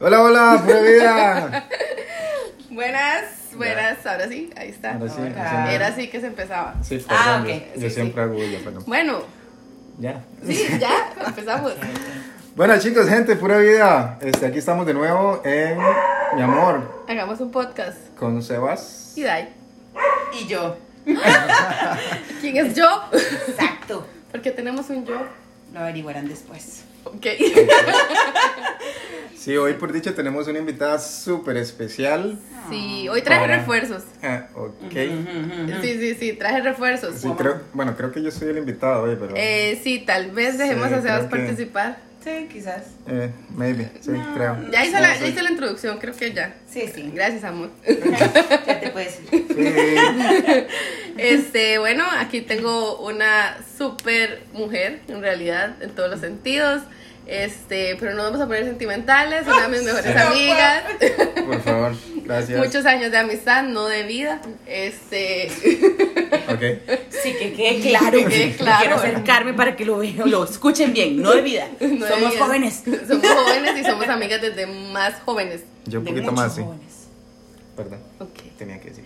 [0.00, 1.68] Hola, hola, pura vida.
[2.70, 3.24] Buenas,
[3.56, 4.94] buenas, ahora sí, ahí está.
[4.94, 5.20] Ahora sí.
[5.74, 6.74] Era así que se empezaba.
[6.82, 7.62] Sí, perdón, Ah, yo- ok.
[7.76, 9.22] Yo, Sí, siempre hago bulla, pero Bueno,
[9.98, 10.22] ya.
[10.46, 11.74] sí, ya, empezamos.
[12.54, 14.18] Bueno, chicos, gente, pura vida.
[14.22, 15.78] Este, aquí estamos de nuevo en
[16.36, 17.98] Mi Amor Hagamos un podcast.
[18.16, 19.12] con Sebas.
[19.16, 19.48] Y Dai.
[20.40, 20.76] Y yo.
[22.40, 22.86] ¿Quién es yo?
[23.48, 24.06] Exacto.
[24.30, 25.20] Porque tenemos un yo.
[25.74, 26.84] Lo averiguarán después.
[27.04, 27.26] Ok.
[29.36, 32.38] Sí, hoy por dicho tenemos una invitada súper especial.
[32.68, 34.02] Sí, hoy traje Para- refuerzos.
[34.22, 34.92] Ah, ok.
[35.80, 37.14] Sí, sí, sí, traje refuerzos.
[37.16, 39.32] Sí, creo, bueno, creo que yo soy el invitado hoy, pero.
[39.34, 41.98] Eh, sí, tal vez dejemos Sí, a Sebas creo que- participar.
[42.22, 42.82] Sí, quizás.
[43.08, 44.56] eh, maybe, sí, creo.
[44.70, 45.20] Ya hice, No, la, sí.
[45.22, 46.54] ya hice la introducción, creo que ya.
[46.70, 47.10] Sí, sí.
[47.14, 47.70] Gracias, amor.
[47.86, 49.46] Ya te puedes ir.
[49.48, 50.66] Sí.
[51.16, 56.82] Este, bueno, aquí tengo una super mujer, en realidad, en todos los sentidos.
[57.30, 60.18] Este, pero no vamos a poner sentimentales, una de mis mejores Sí.
[60.18, 60.82] amigas.
[61.46, 61.92] Por favor,
[62.24, 62.58] gracias.
[62.58, 64.40] Muchos años de amistad, no de vida.
[64.66, 65.48] Este,
[66.48, 67.00] Ok.
[67.22, 68.18] Sí, que quede claro.
[68.18, 68.78] Que quede claro.
[68.80, 71.68] Quiero acercarme para que lo vean, lo escuchen bien, no de vida.
[71.80, 72.44] no de Somos vida.
[72.44, 72.82] jóvenes.
[73.06, 75.60] Somos jóvenes y somos amigas desde más jóvenes.
[75.86, 76.62] Yo un poquito más, sí.
[76.62, 77.06] jóvenes.
[77.76, 78.40] Perdón, Ok.
[78.58, 79.04] tenía que decir.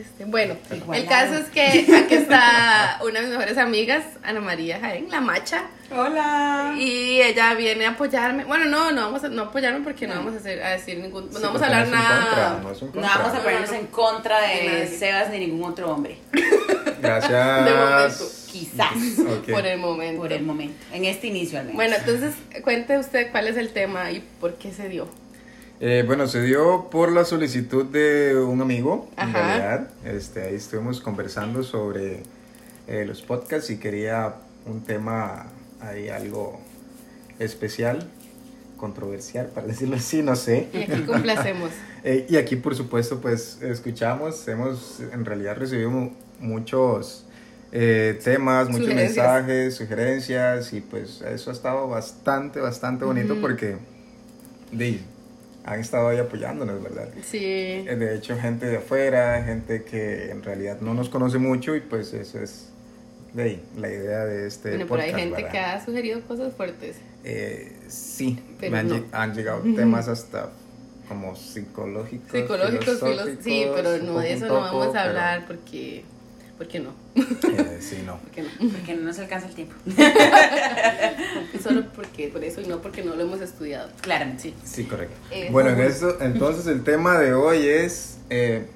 [0.00, 0.24] ¿Qué tal este?
[0.24, 0.94] Bueno, Igualado.
[0.94, 5.20] el caso es que aquí está una de mis mejores amigas, Ana María Jaén, la
[5.20, 5.64] macha.
[5.90, 6.74] Hola.
[6.78, 8.44] Y ella viene a apoyarme.
[8.44, 11.30] Bueno, no, no vamos a no apoyarme porque no vamos a, hacer, a decir ningún.
[11.30, 12.60] Sí, no vamos a hablar no contra, nada.
[12.60, 14.86] no vamos a ponernos en contra De.
[14.86, 16.18] Sebas ni ningún otro hombre.
[17.02, 17.64] Gracias.
[17.64, 18.24] De momento.
[18.50, 18.92] Quizás.
[19.50, 20.22] Por el momento.
[20.22, 20.84] Por el momento.
[20.92, 21.76] En este inicio al menos.
[21.76, 25.08] Bueno, entonces cuente usted cuál es el tema y por qué se dio.
[25.82, 29.38] Eh, bueno, se dio por la solicitud de un amigo, en Ajá.
[29.38, 29.88] realidad.
[30.04, 32.22] Este, ahí estuvimos conversando sobre
[32.86, 34.34] eh, los podcasts y quería
[34.66, 35.46] un tema
[35.80, 36.60] ahí algo
[37.38, 38.10] especial,
[38.76, 40.68] controversial, para decirlo así, no sé.
[40.72, 41.70] Y aquí complacemos.
[42.02, 47.26] Eh, y aquí, por supuesto, pues escuchamos, hemos en realidad recibido mu- muchos
[47.72, 49.26] eh, temas, muchos Sugerencias.
[49.26, 53.76] mensajes, sugerencias y pues eso ha estado bastante, bastante bonito porque
[54.72, 55.00] de,
[55.64, 57.08] han estado ahí apoyándonos, ¿verdad?
[57.22, 57.38] Sí.
[57.42, 61.80] Eh, De hecho, gente de afuera, gente que en realidad no nos conoce mucho y
[61.80, 62.68] pues eso es
[63.32, 65.50] de ahí, la idea de este Bueno, pero hay gente ¿verdad?
[65.52, 66.96] que ha sugerido cosas fuertes.
[67.24, 69.04] Eh, sí, Pero me han, no.
[69.12, 70.50] han llegado temas hasta
[71.08, 72.30] como psicológicos.
[72.32, 72.98] Psicológicos,
[73.42, 76.04] sí, pero no de eso no vamos a pero, hablar porque.
[76.60, 76.90] ¿Por qué no?
[77.16, 78.18] eh, sí, no.
[78.18, 78.50] ¿Por qué no?
[78.70, 79.74] Porque no nos alcanza el tiempo.
[81.62, 83.88] Solo porque, por eso y no porque no lo hemos estudiado.
[84.02, 84.42] Claramente.
[84.42, 84.54] Sí.
[84.66, 85.16] Sí, correcto.
[85.30, 88.18] Eh, bueno, en eso, entonces el tema de hoy es...
[88.28, 88.66] eh,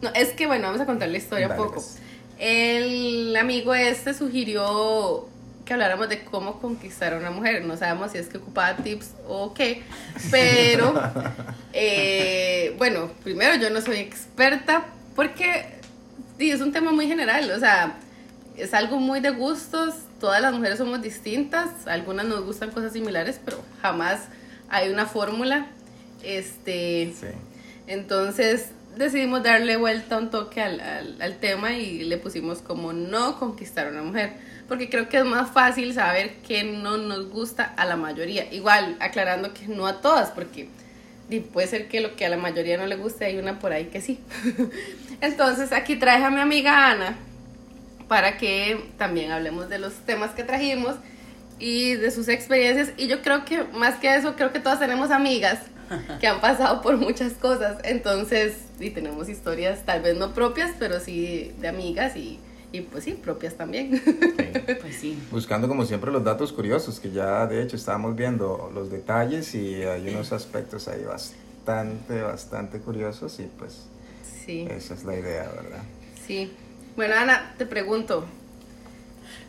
[0.00, 1.74] No, es que bueno, vamos a contar la historia un poco.
[1.74, 1.96] pues.
[2.38, 5.26] El amigo este sugirió
[5.64, 7.64] que habláramos de cómo conquistar a una mujer.
[7.64, 9.82] No sabemos si es que ocupaba tips o qué,
[10.30, 10.94] pero
[11.72, 14.86] eh, bueno, primero yo no soy experta
[15.16, 15.81] porque
[16.38, 17.94] sí, es un tema muy general, o sea,
[18.56, 19.94] es algo muy de gustos.
[20.20, 24.20] Todas las mujeres somos distintas, algunas nos gustan cosas similares, pero jamás
[24.68, 25.66] hay una fórmula.
[26.22, 27.26] Este, sí.
[27.88, 28.66] entonces
[28.96, 33.86] decidimos darle vuelta un toque al, al- al tema y le pusimos como no conquistar
[33.88, 34.32] a una mujer.
[34.68, 38.52] Porque creo que es más fácil saber que no nos gusta a la mayoría.
[38.52, 40.68] Igual, aclarando que no a todas, porque
[41.52, 43.86] puede ser que lo que a la mayoría no le guste hay una por ahí
[43.86, 44.20] que sí.
[45.22, 47.16] Entonces aquí traje a mi amiga Ana
[48.08, 50.96] para que también hablemos de los temas que trajimos
[51.60, 52.90] y de sus experiencias.
[52.96, 55.60] Y yo creo que más que eso, creo que todas tenemos amigas
[56.20, 57.78] que han pasado por muchas cosas.
[57.84, 62.40] Entonces, y tenemos historias tal vez no propias, pero sí de amigas y,
[62.72, 64.02] y pues sí, propias también.
[64.80, 65.16] Pues sí.
[65.30, 69.84] Buscando como siempre los datos curiosos, que ya de hecho estábamos viendo los detalles y
[69.84, 73.86] hay unos aspectos ahí bastante, bastante curiosos y pues
[74.44, 75.82] Sí, esa es la idea, ¿verdad?
[76.26, 76.52] sí.
[76.96, 78.26] Bueno, Ana, te pregunto.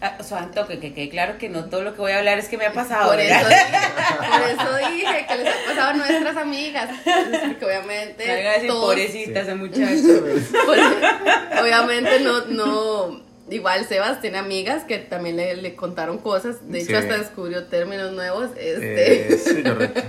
[0.01, 2.47] Ah, o sea, que quede claro que no todo lo que voy a hablar es
[2.47, 3.09] que me ha pasado.
[3.11, 3.49] Por eso, ¿verdad?
[3.67, 6.89] dije, por eso dije que les ha pasado a nuestras amigas.
[7.03, 8.25] Porque obviamente.
[8.27, 9.85] Me van a decir, todos- pobrecita esa muchacha.
[10.65, 16.77] Porque, obviamente no, no, igual Sebas tiene amigas que también le, le contaron cosas, de
[16.79, 16.95] hecho Sí.
[16.95, 20.01] hasta descubrió términos nuevos, este, Eh, sí, correcto.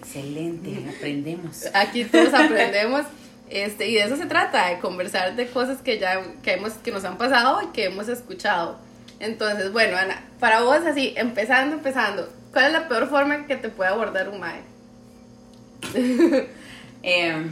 [0.00, 1.64] Excelente, aprendemos.
[1.74, 3.02] aquí todos aprendemos,
[3.50, 6.90] este, y de eso se trata, de conversar de cosas que ya, que hemos, que
[6.92, 8.78] nos han pasado y que hemos escuchado.
[9.18, 13.68] Entonces, bueno, Ana, para vos así, empezando, empezando, ¿cuál es la peor forma que te
[13.68, 14.62] puede abordar un mae?
[17.02, 17.46] Eh,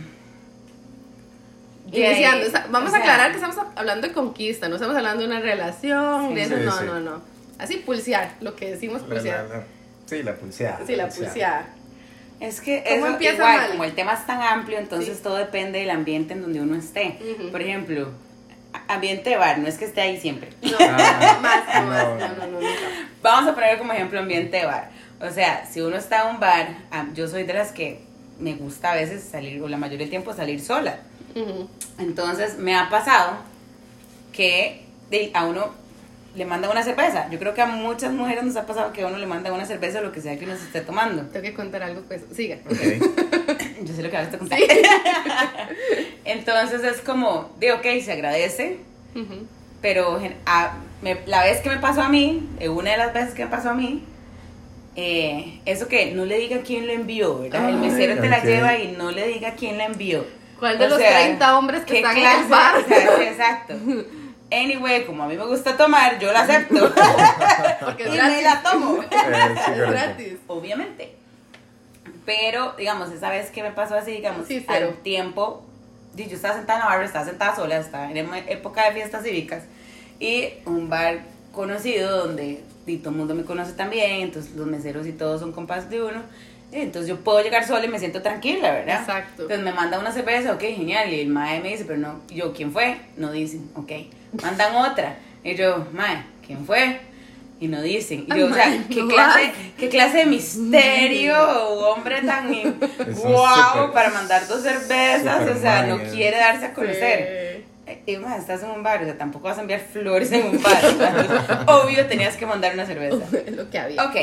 [1.90, 4.94] Iniciando, de- o sea, vamos o a aclarar que estamos hablando de conquista, no estamos
[4.94, 6.34] hablando de una relación, Sí.
[6.34, 6.84] de eso, Sí, no, sí.
[6.84, 7.22] no, no.
[7.58, 9.44] Así pulsear, lo que decimos La- pulsear.
[9.48, 9.64] la- la-
[10.04, 10.80] sí, la pulseada.
[10.86, 11.66] Sí, la pulseada.
[12.40, 13.70] Es que ¿Cómo eso empieza igual, mal?
[13.70, 15.22] como el tema es tan amplio, entonces Sí.
[15.22, 17.18] todo depende del ambiente en donde uno esté.
[17.50, 18.10] Por ejemplo,
[18.86, 20.50] ambiente de bar, no es que esté ahí siempre.
[20.62, 22.58] No, Ah, más, no, no, más, no.
[23.22, 24.90] Vamos a poner como ejemplo ambiente de bar.
[25.20, 28.00] O sea, si uno está en un bar, ah, yo soy de las que
[28.38, 31.00] me gusta a veces salir, o la mayoría del tiempo salir sola.
[31.98, 33.36] Entonces me ha pasado
[34.32, 35.70] que de- a uno
[36.38, 37.28] le mandan una cerveza.
[37.30, 39.66] Yo creo que a muchas mujeres nos ha pasado que a uno le mandan una
[39.66, 41.22] cerveza o lo que sea que uno se esté tomando.
[41.26, 42.56] Tengo que contar algo, pues, siga.
[42.64, 42.78] Ok.
[43.82, 44.58] Yo sé lo que vas a contar.
[46.24, 48.78] Entonces es como, de ok, se agradece,
[49.14, 49.46] Ujú.
[49.80, 53.12] pero gen- a- me- la vez que me pasó a mí, eh, una de las
[53.12, 54.04] veces que me pasó a mí,
[54.96, 57.68] eh, eso que no le diga quién le envió, ¿verdad?
[57.68, 60.24] el Ay, mesero te la lleva y no le diga quién la envió.
[60.58, 62.40] ¿Cuál de O los sea, 30 hombres que ¿qué están en clase?
[62.42, 62.76] el bar?
[62.76, 63.74] O sea, sí, exacto.
[64.50, 66.74] Anyway, como a mí me gusta tomar, yo la acepto.
[67.84, 68.42] Porque y es me gratis.
[68.44, 69.02] la tomo.
[69.02, 69.16] Eh, sí,
[69.56, 69.90] Es correcto.
[69.90, 70.32] gratis.
[70.46, 71.14] Obviamente.
[72.24, 75.64] Pero, digamos, esa vez que me pasó así, digamos, Sí, al tiempo,
[76.14, 79.22] yo estaba sentada en la barra, estaba sentada sola, estaba en em- época de fiestas
[79.22, 79.64] cívicas,
[80.20, 81.20] y un bar
[81.52, 85.52] conocido donde di, todo el mundo me conoce también, entonces los meseros y todos son
[85.52, 89.00] compas de uno, y entonces yo puedo llegar sola y me siento tranquila, ¿verdad?
[89.00, 89.42] Exacto.
[89.42, 92.52] Entonces me manda una cerveza, ok, genial, y el mae me dice, pero no, yo,
[92.52, 92.96] ¿quién fue?
[93.16, 93.92] No dicen, ok.
[94.42, 97.00] Mandan otra, y yo, mae, ¿quién fue?
[97.60, 98.26] Y no dicen.
[98.28, 101.36] Y yo, o sea, ¿qué clase, qué clase de misterio
[101.68, 102.78] o hombre tan un
[103.24, 105.48] wow para mandar dos cervezas?
[105.50, 107.46] o sea, no quiere darse a conocer.
[107.46, 107.48] Sí.
[108.06, 110.62] Y más, estás en un bar, o sea, tampoco vas a enviar flores en un
[110.62, 110.82] bar.
[110.98, 111.64] ¿verdad?
[111.68, 113.24] Obvio, tenías que mandar una cerveza.
[113.46, 114.02] Es lo que había.
[114.02, 114.16] Ok.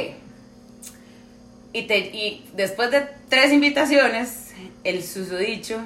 [1.75, 4.53] Y, te, y después de tres invitaciones,
[4.85, 5.81] el susodicho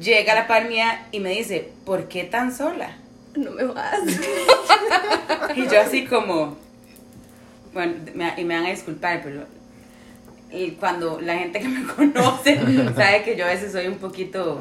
[0.00, 2.96] llega a la par mía y me dice, ¿por qué tan sola?
[3.34, 3.98] No me vas.
[5.56, 6.56] Y yo así como,
[7.72, 9.46] bueno, me- y me van a disculpar, pero
[10.52, 12.56] y cuando la gente que me conoce
[12.94, 14.60] sabe que yo a veces soy un poquito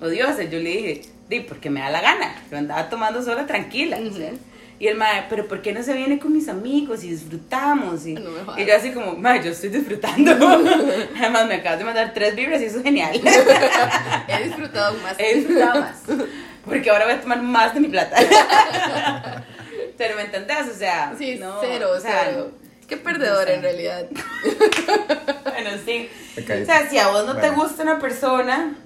[0.00, 3.98] odiosa, yo le dije, di, porque me da la gana, yo andaba tomando sola tranquila.
[3.98, 4.18] Ujú.
[4.78, 8.06] Y el mae, pero ¿por qué no se viene con mis amigos y disfrutamos?
[8.06, 10.32] Y, No yo así como, mae, yo estoy disfrutando.
[11.16, 13.14] Además, me acabas de mandar tres vibras y eso es genial.
[14.28, 15.14] He disfrutado más.
[15.18, 16.02] He disfrutado más.
[16.64, 18.16] Porque ahora voy a tomar más de mi plata.
[19.96, 21.14] Pero me entendés, o sea.
[21.16, 22.50] Sí, no, cero, o sea, cero.
[22.88, 24.06] Qué perdedor en realidad.
[25.44, 26.10] Bueno, sí.
[26.36, 28.76] O sea, si a vos no te gusta una persona,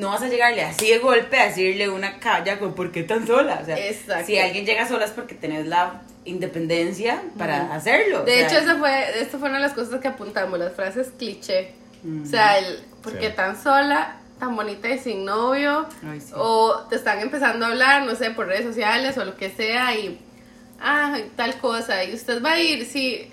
[0.00, 3.26] no vas a llegarle así de golpe a decirle una calla con por qué tan
[3.26, 3.60] sola.
[3.62, 4.26] O sea, Exacto.
[4.26, 7.72] si alguien llega sola es porque tenés la independencia para Ujú.
[7.74, 8.22] hacerlo.
[8.22, 10.72] o De sea, hecho, eso fue, esto fue una de las cosas que apuntamos, las
[10.74, 11.72] frases cliché.
[12.02, 12.22] Mm.
[12.22, 13.36] O sea, el porque Sí.
[13.36, 16.32] tan sola, tan bonita y sin novio, Ay, sí.
[16.34, 19.94] o te están empezando a hablar, no sé, por redes sociales o lo que sea,
[19.94, 20.18] y
[20.80, 23.30] ah, tal cosa, y usted va a ir, sí,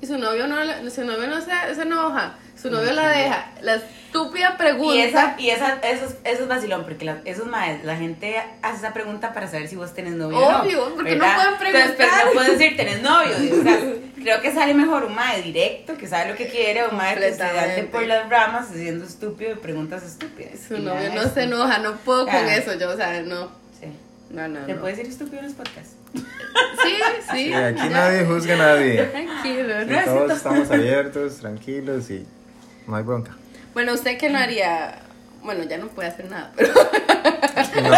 [0.00, 0.56] y su novio no,
[0.90, 3.50] su novio no se, se enoja, su novio la deja.
[3.62, 4.94] La estúpida pregunta.
[4.96, 8.36] Y, esa, y esa, eso, es- eso es vacilón, porque la, esos maes, la gente
[8.62, 10.62] hace esa pregunta para saber si vos tenés novio o no.
[10.62, 11.56] Obvio, porque no ¿verdad?
[11.58, 12.26] pueden Entonces, pero preguntar.
[12.26, 13.38] no pueden decir, tenés novio.
[13.38, 13.78] digo, o sea,
[14.22, 17.14] creo que sale mejor un mae directo, que sabe lo que quiere, o un mae
[17.16, 20.52] que se ande por las ramas haciendo estúpido y preguntas estúpidas.
[20.66, 22.54] Su Y novio no se enoja, no puedo con Ah.
[22.56, 23.50] eso, yo, o sea, no.
[23.78, 23.86] Sí.
[24.30, 24.80] No, no, ¿Le no.
[24.80, 25.94] puedes decir estúpido en los podcasts?
[26.82, 26.92] Sí,
[27.30, 27.36] sí.
[27.48, 27.88] Sí, aquí ya.
[27.90, 29.02] nadie juzga a nadie.
[29.04, 29.84] Tranquilo.
[29.84, 32.26] No es Todos estamos abiertos, tranquilos y
[32.86, 33.36] no hay bronca.
[33.74, 35.00] Bueno, ¿usted qué no haría?
[35.42, 37.94] Bueno, ya no puede hacer nada, pero No,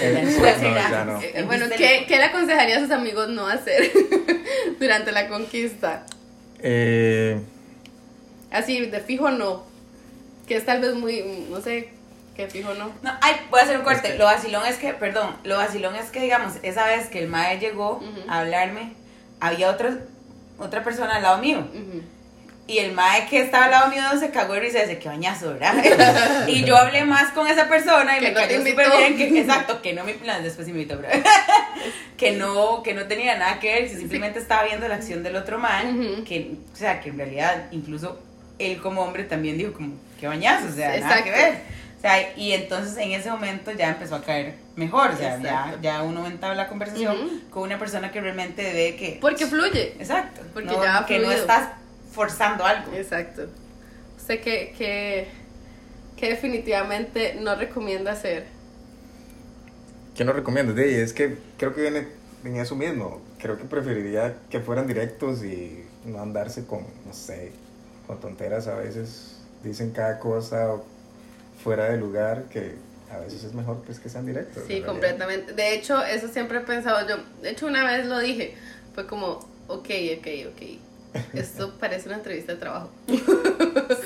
[0.00, 1.20] eh, no, ya no.
[1.20, 3.90] eh, bueno, ¿qué, ¿qué le aconsejaría a sus amigos no hacer
[4.80, 6.04] durante la conquista?
[6.60, 7.40] Eh,
[8.50, 9.64] Así, de fijo no.
[10.46, 11.90] Que es tal vez muy, no sé,
[12.36, 12.92] que fijo no.
[13.02, 14.08] No, ay, voy a hacer un corte.
[14.08, 14.18] Este.
[14.18, 17.58] Lo vacilón es que, perdón, lo vacilón es que, digamos, esa vez que el mae
[17.58, 18.92] llegó a hablarme,
[19.40, 19.98] había otra,
[20.58, 21.66] otra persona al lado mío.
[22.66, 25.52] Y el mae que estaba al lado mío se cagó y dice, dice, qué bañazo,
[25.52, 26.46] ¿verdad?
[26.48, 29.40] y yo hablé más con esa persona y Que me no cayó súper bien, que,
[29.40, 31.22] exacto, que no me, no, después sí me invitó, pero
[32.16, 35.36] que no, que no tenía nada que ver, que simplemente estaba viendo la acción del
[35.36, 36.24] otro mae, Ujú.
[36.24, 38.20] que, o sea, que en realidad incluso
[38.58, 41.52] él como hombre también dijo como, qué bañazo, o sea, nada que Exacto.
[41.52, 41.82] ver.
[41.98, 45.50] O sea, y entonces en ese momento ya empezó a caer mejor, o sea, ya,
[45.50, 45.78] Exacto.
[45.82, 47.40] ya uno entraba la conversación Ujú.
[47.50, 49.18] con una persona que realmente ve que...
[49.20, 49.94] Porque fluye.
[50.00, 50.40] Exacto.
[50.52, 51.40] Porque no, ya que no fluido.
[51.40, 51.68] estás
[52.12, 52.92] forzando algo.
[52.94, 53.46] Exacto.
[54.16, 55.28] ¿Usted qué, qué,
[56.16, 58.46] qué definitivamente no recomienda hacer?
[60.14, 60.76] ¿Qué nos recomiendas?
[60.76, 62.06] Sí, es que creo que viene
[62.44, 63.20] en eso mismo.
[63.40, 67.52] Creo que preferiría que fueran directos y no andarse con, no sé,
[68.06, 69.38] con tonteras a veces.
[69.64, 70.76] Dicen cada cosa
[71.62, 72.74] fuera de lugar que
[73.10, 74.64] a veces es mejor pues que sean directos.
[74.66, 75.52] Sí, completamente.
[75.52, 77.16] De hecho, eso siempre he pensado yo.
[77.40, 78.54] De hecho, una vez lo dije.
[78.94, 79.38] Fue como,
[79.68, 79.88] ok,
[80.18, 80.62] ok, ok.
[81.34, 82.90] Esto parece una entrevista de trabajo.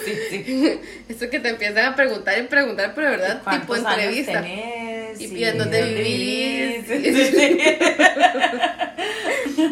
[0.04, 0.80] Sí, sí.
[1.08, 4.42] Esto que te empiezan a preguntar y preguntar, pero de verdad, tipo ¿Cuántos años entrevista.
[4.42, 5.20] tenés?
[5.20, 6.86] Y piden dónde vivís.
[6.86, 7.58] Sí, sí, sí.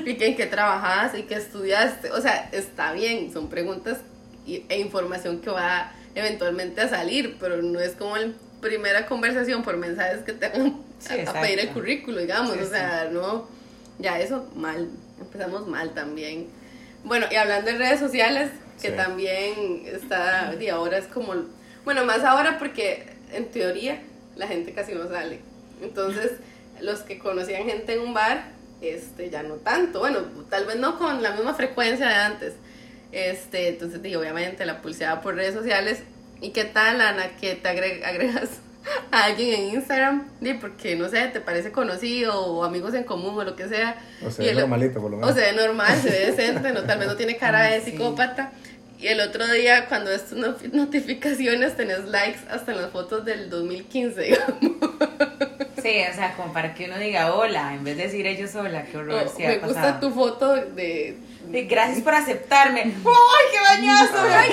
[0.06, 2.10] y que en qué trabajas y qué estudiaste.
[2.12, 3.98] O sea, está bien, son preguntas
[4.46, 8.28] y- e información que va eventualmente a salir, pero no es como la
[8.60, 12.56] primera conversación por mensajes que te van Sí, a, pedir el currículo, digamos.
[12.56, 13.46] O sea, no,
[13.98, 14.88] ya eso mal,
[15.20, 16.46] empezamos mal también.
[17.04, 18.96] Bueno, y hablando de redes sociales, que Sí.
[18.96, 21.34] también está, y ahora es como,
[21.84, 24.00] bueno, más ahora porque en teoría
[24.36, 25.40] la gente casi no sale.
[25.82, 26.32] Entonces,
[26.80, 28.44] los que conocían gente en un bar,
[28.80, 30.00] este, ya no tanto.
[30.00, 30.20] Bueno,
[30.50, 32.52] tal vez no con la misma frecuencia de antes.
[33.12, 36.02] Este, entonces, digo, obviamente la pulseada por redes sociales.
[36.40, 38.48] ¿Y qué tal, Ana, que te agre- agregas
[39.10, 40.28] a alguien en Instagram?
[40.60, 43.96] Porque, no sé, te parece conocido o amigos en común o lo que sea.
[44.24, 45.30] O es el- normalito, por lo menos.
[45.30, 47.92] o se ve normal, se ve decente, no, tal vez no tiene cara de Sí.
[47.92, 48.52] psicópata.
[48.98, 53.24] Y el otro día, cuando ves tus not- notificaciones, tenés likes hasta en las fotos
[53.24, 54.56] del 2015, digamos.
[55.82, 58.84] Sí, o sea, como para que uno diga hola, en vez de decir ellos hola,
[58.84, 60.00] qué horror, O, sí me ha gusta pasado.
[60.00, 61.18] tu foto de...
[61.52, 62.80] Sí, Gracias por aceptarme.
[62.84, 64.14] ¡Ay, qué bañazo!
[64.18, 64.50] Ay,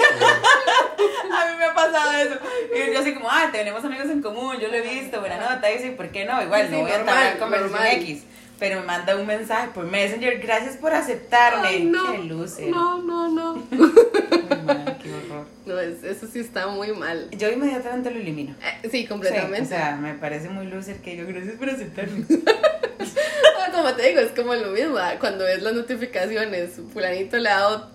[1.32, 2.36] A mí me ha pasado eso.
[2.76, 5.70] Y yo así como, ah, tenemos amigos en común, yo lo he visto, buena nota.
[5.72, 6.42] Y dice, ¿por qué no?
[6.42, 8.02] Igual, Sí, no voy a normal, entrar en conversación.
[8.02, 8.24] X.
[8.60, 11.68] Pero me manda un mensaje por Messenger, gracias por aceptarme.
[11.68, 12.68] Ay, no, Qué luce.
[12.70, 13.56] no, no, no.
[13.72, 15.48] Muy mal, qué horror.
[15.66, 17.28] No, es- eso sí está muy mal.
[17.32, 18.56] Yo inmediatamente lo elimino.
[18.84, 19.58] Eh, sí, completamente.
[19.66, 22.24] Sí, o sea, me parece muy loser que yo, gracias por aceptarme.
[23.72, 24.98] Como te digo, es como lo mismo.
[25.20, 27.92] Cuando ves las notificaciones, fulanito le ha dado,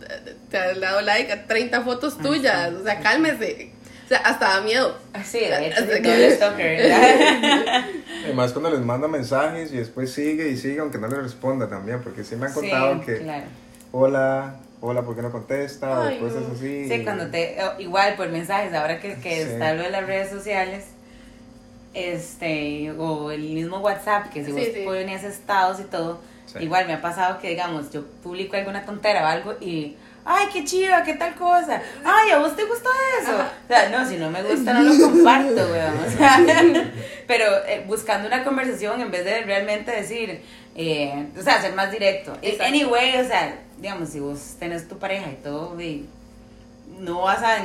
[0.51, 2.73] te ha dado like a 30 fotos tuyas.
[2.73, 3.73] O sea, cálmese.
[4.07, 4.97] O sea, hasta da miedo.
[5.25, 7.85] Sí, de hecho, Hasta que- stalker, ¿verdad?
[8.25, 12.01] Además, cuando les manda mensajes y después sigue y sigue, aunque no le responda también,
[12.03, 13.45] porque sí me han contado Sí, que, claro.
[13.93, 16.07] hola, hola, ¿por qué no contesta?
[16.07, 16.55] Ay, o cosas no.
[16.55, 16.89] así.
[16.89, 19.51] Sí, cuando te, igual por mensajes, ahora que, que Sí.
[19.51, 20.85] está lo de las redes sociales,
[21.95, 24.83] este, o el mismo WhatsApp, que si Sí, vos sí.
[24.85, 26.59] ponías estados y todo, Sí.
[26.61, 30.65] igual me ha pasado que, digamos, yo publico alguna tontera o algo y, ay, qué
[30.65, 32.91] chiva, qué tal cosa, ay, ¿a vos te gusta
[33.23, 33.33] eso?
[33.33, 33.53] Ajá.
[33.65, 36.41] O sea, no, si no me gusta no lo comparto, weón, o sea,
[37.29, 40.43] pero eh, buscando una conversación en vez de realmente decir,
[40.75, 42.37] eh, o sea, ser más directo.
[42.43, 42.65] Exacto.
[42.65, 46.07] Anyway, o sea, digamos, si vos tenés tu pareja y todo, y
[46.99, 47.59] no vas a,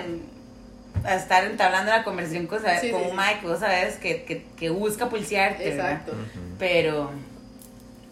[1.04, 3.18] a estar entablando una conversación con, Sí, con sí, un sí.
[3.18, 5.92] Mike que vos sabes que, que, que busca pulsearte, ¿verdad?
[5.94, 6.12] Exacto.
[6.12, 6.56] Ujú.
[6.60, 7.12] Pero,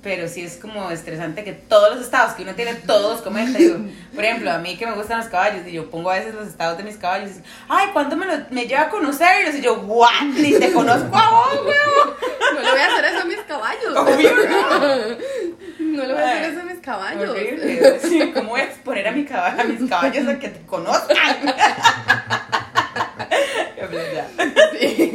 [0.01, 3.55] pero sí es como estresante que todos los estados que uno tiene, todos comentan.
[3.61, 3.77] Digo,
[4.15, 6.47] por ejemplo, a mí que me gustan los caballos, y yo pongo a veces los
[6.47, 9.55] estados de mis caballos, y, ay, ¿cuándo me, lo, me lleva a conocerlos?
[9.55, 10.09] Y yo, ¿what?
[10.35, 12.15] Ni te conozco a vos, weón.
[12.49, 13.95] No le voy a hacer eso a mis caballos.
[13.95, 14.31] Obvio
[15.79, 17.29] No le voy a hacer eso a mis caballos.
[17.29, 17.99] Horrible.
[18.01, 21.37] Sí, ¿Cómo voy a exponer a, mi caba- a mis caballos a que te conozcan?
[24.79, 25.11] Sí.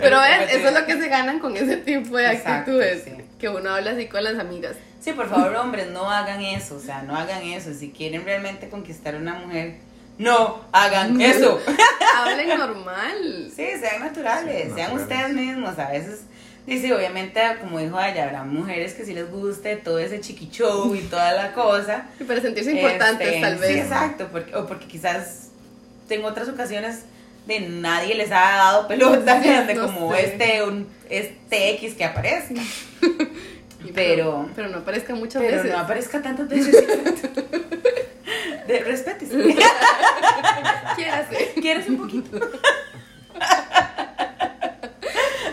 [0.00, 0.30] Pero Sí.
[0.40, 3.02] es, eso es lo que se ganan con ese tipo de Exacto, actitudes.
[3.04, 3.15] sí.
[3.38, 4.76] Que uno habla así con las amigas.
[5.00, 6.76] Sí, por favor, hombres, no hagan eso.
[6.76, 7.72] O sea, no hagan eso.
[7.74, 9.76] Si quieren realmente conquistar a una mujer,
[10.18, 11.60] no hagan eso.
[12.16, 13.50] Hablen normal.
[13.54, 15.02] Sí, sean naturales, Sí, sean naturales.
[15.02, 15.78] ustedes mismos.
[15.78, 16.22] A veces,
[16.66, 20.94] dice, obviamente, como dijo ella, habrá mujeres que sí les guste todo ese chiqui show
[20.94, 22.06] y toda la cosa.
[22.20, 23.70] Y para sentirse importantes, Este, tal vez.
[23.70, 25.50] Sí, exacto, porque, o porque quizás
[26.08, 27.02] en otras ocasiones
[27.46, 30.24] de nadie les ha dado pelota, Sí, de no como sé.
[30.26, 32.60] este, un, este X que aparezca.
[33.84, 35.70] Y pero- Pero no aparezca muchas Pero veces.
[35.70, 36.74] no aparezca tantas veces.
[38.66, 39.36] De, respétese.
[40.96, 41.52] Quiérase.
[41.60, 42.40] ¿Quieres un poquito?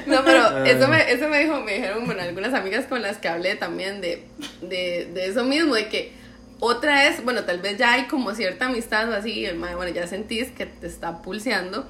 [0.08, 0.72] No, pero Ay.
[0.72, 4.02] eso me, eso me dijo, me dijeron, bueno, algunas amigas con las que hablé también
[4.02, 4.24] de,
[4.62, 6.12] de, de eso mismo, de que
[6.60, 9.92] otra es, bueno, tal vez ya hay como cierta amistad o así, el mae, bueno,
[9.94, 11.86] ya sentís que te está pulseando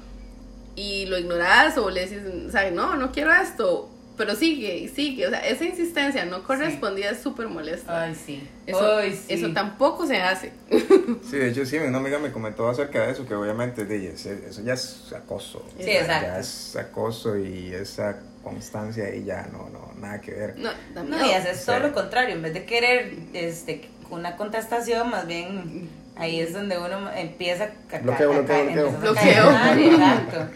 [0.76, 2.18] y lo ignorás o le decís,
[2.48, 6.42] o sea, no, no quiero esto, pero sigue y sigue, o sea, esa insistencia no
[6.44, 8.02] correspondida es súper molesta.
[8.02, 8.48] Ay, sí.
[8.66, 9.34] Eso, Ay, sí.
[9.34, 10.52] eso tampoco se hace.
[11.30, 14.30] Sí, de hecho sí, una amiga me comentó acerca de eso, que obviamente de, eso,
[14.30, 15.64] eso ya es acoso.
[15.78, 16.26] Sí, exacto.
[16.28, 20.54] Ya es acoso y esa constancia ahí ya no, no, nada que ver.
[20.58, 21.26] No, No, miedo.
[21.26, 21.82] y haces todo Sí.
[21.82, 27.10] lo contrario, en vez de querer este, una contestación, más bien ahí es donde uno
[27.12, 28.86] empieza a, Bloqueo, a bloqueo, caer- bloqueo.
[28.88, 29.98] empiezas a caer Bloqueo.
[29.98, 30.46] mal, exacto.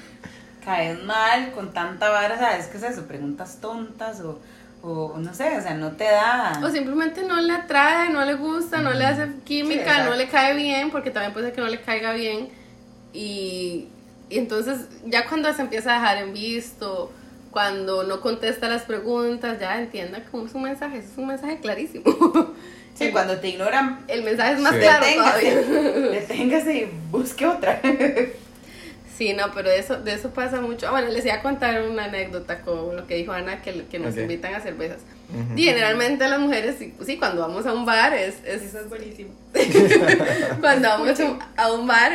[0.64, 3.06] Caes mal con tanta vara, ¿sabes qué es eso?
[3.06, 4.38] Preguntas tontas o,
[4.82, 6.60] o no sé, o sea, no te da.
[6.62, 10.10] O simplemente no le atrae, no le gusta, no le hace Sí, química, exacto.
[10.10, 12.50] no le cae bien, porque también puede ser que no le caiga bien.
[13.14, 13.88] Y,
[14.28, 17.10] y entonces ya cuando se empieza a dejar en visto,
[17.50, 22.04] cuando no contesta las preguntas, ya entienda que es un mensaje, es un mensaje clarísimo.
[22.98, 24.80] Sí, cuando te ignoran, El mensaje es más Sí.
[24.80, 26.10] claro deténgase, todavía.
[26.20, 27.80] deténgase y busque otra.
[29.16, 30.86] Sí, no, pero de eso, de eso pasa mucho.
[30.86, 33.98] Ah, Bueno, les iba a contar una anécdota con lo que dijo Ana, que, que
[33.98, 34.20] nos Ok.
[34.20, 34.98] invitan a cervezas.
[35.56, 38.88] Y generalmente las mujeres, sí, sí, cuando vamos a un bar, es, es Eso es
[38.88, 39.30] buenísimo.
[40.60, 41.18] cuando vamos
[41.56, 42.12] a un- bar,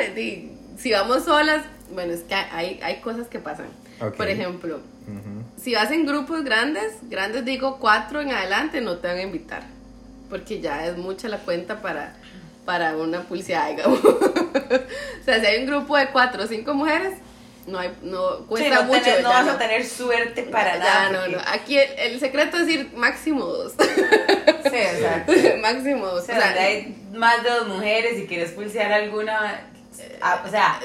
[0.78, 1.64] si vamos solas,
[1.94, 3.68] bueno, es que hay, hay cosas que pasan.
[4.02, 4.16] Ok.
[4.16, 5.44] Por ejemplo, Ujú.
[5.62, 9.64] si vas en grupos grandes, grandes digo cuatro en adelante, no te van a invitar.
[10.34, 12.16] Porque ya es mucha la cuenta para,
[12.66, 13.22] para una
[13.68, 14.00] digamos.
[14.04, 17.20] o sea, si hay un grupo de cuatro o cinco mujeres,
[17.68, 19.00] no hay, no Sí, cuesta no, mucho.
[19.02, 21.10] tenés- no vas a tener suerte para Ya, nada.
[21.12, 21.42] no, porque- no.
[21.54, 23.74] Aquí el, el secreto es ir máximo dos.
[23.78, 25.34] Sí, exacto.
[25.62, 26.26] máximo O dos.
[26.26, 29.62] sea, donde hay más de dos mujeres y quieres pulsear alguna,
[30.20, 30.80] ah, o sea,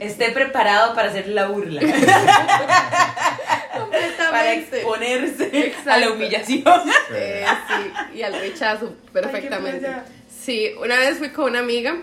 [0.00, 4.76] esté preparado para hacer la burla, para completamente.
[4.76, 6.64] exponerse a la humillación.
[7.14, 9.86] Eh, sí, y al rechazo, perfectamente.
[9.86, 10.02] Ay,
[10.44, 11.96] Sí, una vez fui con una amiga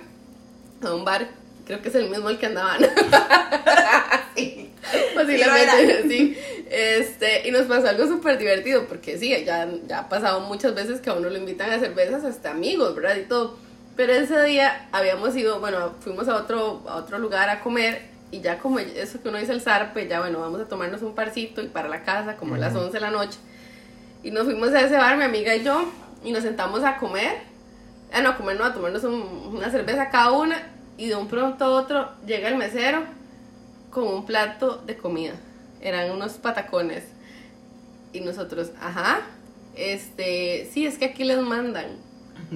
[0.84, 1.28] a un bar,
[1.66, 2.82] creo que es el mismo al que andaban.
[4.36, 4.70] Sí.
[5.16, 6.38] Posiblemente, sí.
[6.70, 11.00] Este, y nos pasó algo súper divertido, porque sí, ya, ya ha pasado muchas veces
[11.00, 13.16] que a uno lo invitan a cervezas, hasta amigos, ¿verdad?
[13.16, 13.58] Y todo.
[13.96, 18.42] Pero ese día habíamos ido, bueno, fuimos a otro, a otro lugar a comer, y
[18.42, 21.62] ya como eso que uno dice el zarpe, ya bueno, vamos a tomarnos un parcito
[21.62, 23.38] y para la casa, como a las 11 de la noche.
[24.24, 25.86] Y nos fuimos a ese bar, mi amiga y yo,
[26.24, 27.38] y nos sentamos a comer.
[28.12, 30.58] Ah, no, a comer no, a tomarnos un- una cerveza cada una.
[30.98, 33.04] Y de un pronto a otro llega el mesero
[33.92, 35.34] con un plato de comida.
[35.82, 37.04] Eran unos patacones.
[38.14, 39.20] Y nosotros, ajá,
[39.76, 41.86] este, sí, es que aquí les mandan.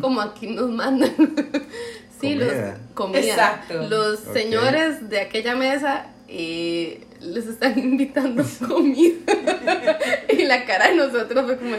[0.01, 1.11] Como aquí nos mandan.
[2.21, 2.45] sí, Comida.
[2.71, 3.19] los comida.
[3.21, 3.87] Exacto.
[3.89, 9.15] Los señores de aquella mesa eh, les están invitando comida.
[10.29, 11.75] y la cara de nosotros fue como,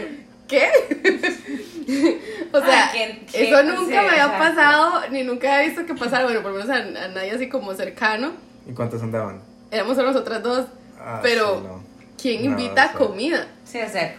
[0.47, 0.67] ¿qué?
[2.53, 3.45] o sea, Ah, ¿quién- quién?
[3.45, 4.37] eso nunca Sí, me había exacto.
[4.55, 6.23] pasado, ni nunca había visto que pasara.
[6.25, 8.31] Bueno, por lo menos a, a nadie así como cercano.
[8.67, 9.41] ¿Y cuántos andaban?
[9.71, 10.65] Éramos solo nosotras dos.
[10.99, 11.83] Ah, pero, sí, no.
[12.21, 12.93] ¿quién No, invita o sea.
[12.97, 13.47] comida?
[13.65, 14.15] Sí, o sea,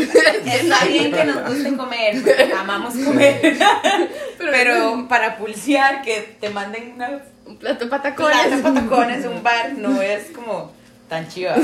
[0.46, 3.40] está bien que nos guste comer, porque amamos comer,
[4.38, 8.50] Pero, pero para pulsear, que te manden una un plato de patacones.
[8.50, 10.72] de patacones un bar no es como
[11.08, 11.54] tan chiva.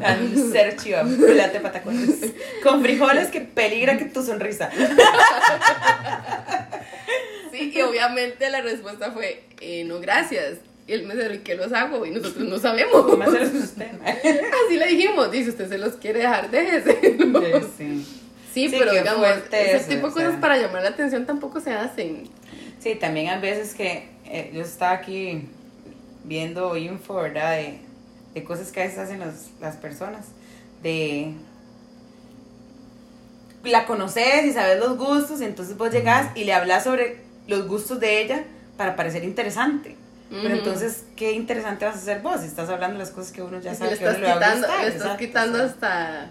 [0.00, 2.32] tan ser chiva, plata de patacones.
[2.62, 4.70] Con frijoles que peligra que tu sonrisa.
[7.50, 10.58] Sí, y obviamente la respuesta fue, eh, no, gracias.
[10.90, 12.04] Y el mesero, ¿y qué los hago?
[12.04, 13.02] Y nosotros no sabemos.
[13.06, 13.86] ¿Cómo hacer eso usted?
[14.02, 17.16] Así le dijimos, dice, usted se los quiere dejar, déjese.
[17.26, 17.40] ¿no?
[17.78, 18.04] Sí.
[18.52, 20.24] Sí, Sí, pero digamos, fuerte ese eso, tipo de sea.
[20.26, 22.24] cosas para llamar la atención tampoco se hacen.
[22.80, 25.42] Sí, también hay veces que eh, yo estaba aquí
[26.24, 27.52] viendo info, ¿verdad?
[27.58, 27.78] De,
[28.34, 30.26] de cosas que a veces hacen los- las personas.
[30.82, 31.32] De.
[33.62, 37.68] La conoces y sabes los gustos, y entonces vos llegás y le hablas sobre los
[37.68, 38.44] gustos de ella
[38.76, 39.96] para parecer interesante.
[40.30, 43.42] Pero entonces, ¿qué interesante vas a hacer vos si estás hablando de las cosas que
[43.42, 44.80] uno ya sabe le que estás uno le va a quitando, gustar?
[44.80, 45.66] le estás Exacto, quitando o sea.
[45.66, 46.30] hasta,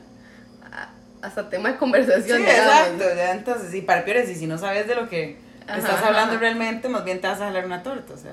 [1.22, 2.38] hasta tema de Sí, conversación.
[2.40, 2.74] digamos.
[2.74, 3.04] exacto.
[3.16, 6.32] ya entonces, y para peores, y si no sabes de lo que Ajá, estás hablando
[6.34, 6.40] ajá.
[6.40, 8.32] realmente, más bien te vas a jalar una torta, o sea.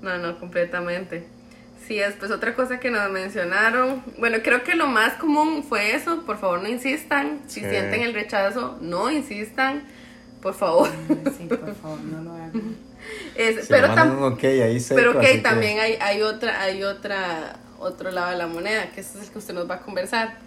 [0.00, 1.26] No, no, completamente.
[1.86, 6.24] Sí, después otra cosa que nos mencionaron, bueno, creo que lo más común fue eso,
[6.24, 7.66] por favor no insistan, si Sí.
[7.68, 9.82] sienten el rechazo, no insistan,
[10.40, 10.88] por favor.
[11.36, 12.52] Sí, por favor, no lo hagan.
[13.34, 16.60] Es- pero me mandan tam- un ok ahí seco, pero que- también hay, hay otra,
[16.60, 19.80] hay otra, otro lado de la moneda, que es el que usted nos va a
[19.80, 20.38] conversar.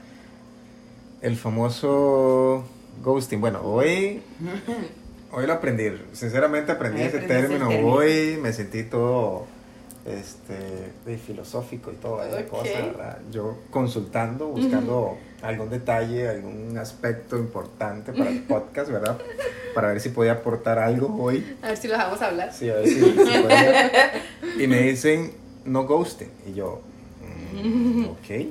[1.21, 2.65] El famoso
[3.01, 3.39] ghosting.
[3.41, 4.21] Bueno, hoy,
[5.31, 5.85] hoy lo aprendí.
[6.13, 7.69] Sinceramente aprendí ese término.
[7.69, 9.47] Hoy me sentí todo
[10.05, 12.47] este, de filosófico y toda esa Ok.
[12.47, 13.19] cosa, ¿verdad?
[13.31, 19.17] Yo consultando, buscando algún detalle, algún aspecto importante para el podcast, ¿verdad?
[19.73, 21.55] Para ver si podía aportar algo hoy.
[21.61, 22.53] A ver si lo dejamos hablar.
[22.53, 23.01] Sí, a ver si, si
[23.41, 23.91] podía.
[24.59, 25.31] Y me dicen,
[25.65, 26.29] no ghosting.
[26.47, 26.81] Y yo,
[27.53, 28.47] mm, ok,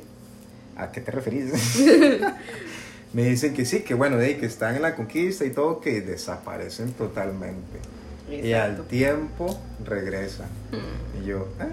[0.78, 1.52] ¿a qué te referís?
[3.12, 6.00] me dicen que sí, que bueno, de que están en la conquista y todo, que
[6.00, 7.78] desaparecen totalmente.
[8.42, 10.48] Y al tiempo regresan.
[11.22, 11.66] Y yo, ah,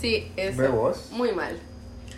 [0.00, 1.08] Sí, es Ve vos.
[1.12, 1.58] muy mal.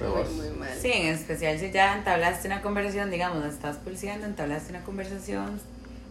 [0.00, 0.30] Ve Muy, vos.
[0.32, 0.70] muy mal.
[0.80, 5.60] Sí, en especial si ya entablaste una conversación, digamos, estás pulseando, entablaste una conversación.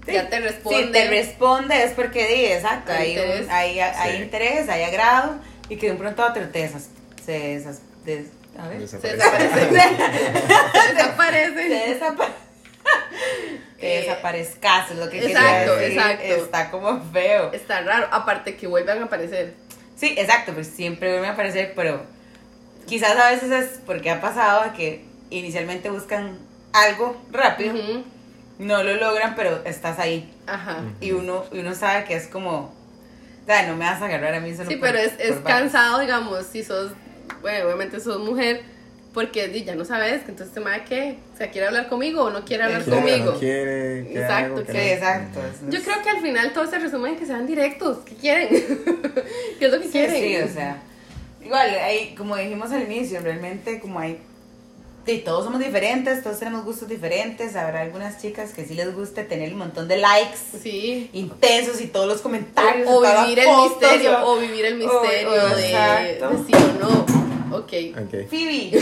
[0.05, 0.13] sí.
[0.13, 0.85] Ya te responde.
[0.85, 3.49] Si te responde es porque di, exacto, Hay hay, interés.
[3.49, 4.23] hay, hay Sí.
[4.23, 5.35] interés, hay agrado,
[5.69, 6.87] y que de un pronto a otro te desas,
[7.25, 9.59] se desas, des- a ver, Se desaparece.
[9.71, 10.93] desaparece.
[10.93, 11.51] desaparece.
[11.69, 12.29] te desapa-
[13.79, 16.23] te Eh, desaparezcas, es lo que exacto, decir, exacto.
[16.25, 17.51] está como feo.
[17.53, 19.53] Está raro, aparte que vuelvan a aparecer.
[19.95, 22.03] Sí, exacto, pues siempre vuelve a aparecer, pero
[22.87, 26.37] quizás a veces es porque ha pasado que inicialmente buscan
[26.73, 28.03] algo rápido, Ujú.
[28.59, 30.31] no lo logran, pero estás ahí.
[30.47, 30.83] Ajá.
[31.01, 32.73] Y uno, y uno sabe que es como,
[33.45, 35.43] sea, no me vas a agarrar a mí solo Sí, por- pero es, es por
[35.43, 36.91] cansado, digamos, si sos,
[37.41, 38.61] bueno, obviamente sos mujer,
[39.13, 42.29] porque ya no sabes, que entonces te va que, o sea, quiere hablar conmigo o
[42.29, 43.31] no quiere hablar Quiere, conmigo.
[43.33, 44.63] No quiere, ¿qué Exacto, hago?
[44.65, 44.83] ¿Qué Sí, no?
[44.83, 45.39] exacto.
[45.69, 48.47] Yo creo que al final todo se resume en que sean directos, ¿qué quieren?
[49.59, 50.15] ¿Qué es lo que Sí, quieren?
[50.15, 50.77] sí, o sea,
[51.43, 54.17] igual, hay, como dijimos al inicio, realmente como hay,
[55.05, 59.25] sí, todos somos diferentes, todos tenemos gustos diferentes, habrá algunas chicas que sí les gusta
[59.25, 61.09] tener un montón de likes Sí.
[61.11, 62.87] intensos y todos los comentarios.
[62.87, 66.53] O, o vivir el fotos, misterio, o- o vivir el misterio o- de, de sí
[66.53, 67.30] o no.
[67.51, 67.73] Ok.
[67.97, 68.29] Ok.
[68.29, 68.71] Phoebe,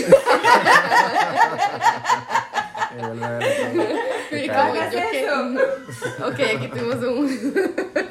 [4.30, 6.26] yo que- eso.
[6.26, 7.28] Ok, aquí tuvimos un...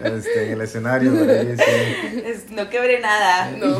[0.03, 2.23] Este, en el escenario, por ahí, sí.
[2.25, 3.51] Es- no quebré nada.
[3.51, 3.77] No.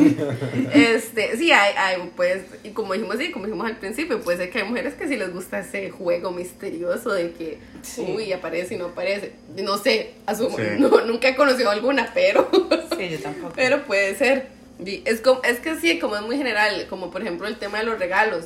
[0.74, 4.50] Este, sí, hay, hay, pues, y como dijimos, sí, como dijimos al principio, puede ser
[4.52, 8.06] que hay mujeres que sí les gusta ese juego misterioso de que, Sí.
[8.16, 9.34] uy, aparece y no aparece.
[9.58, 10.64] No sé, asumo, Sí.
[10.78, 12.50] no, nunca he conocido alguna, pero,
[12.98, 13.54] Sí, yo tampoco.
[13.56, 14.59] pero puede ser.
[14.86, 17.86] Es, como, es que sí, como es muy general, como por ejemplo el tema de
[17.86, 18.46] los regalos.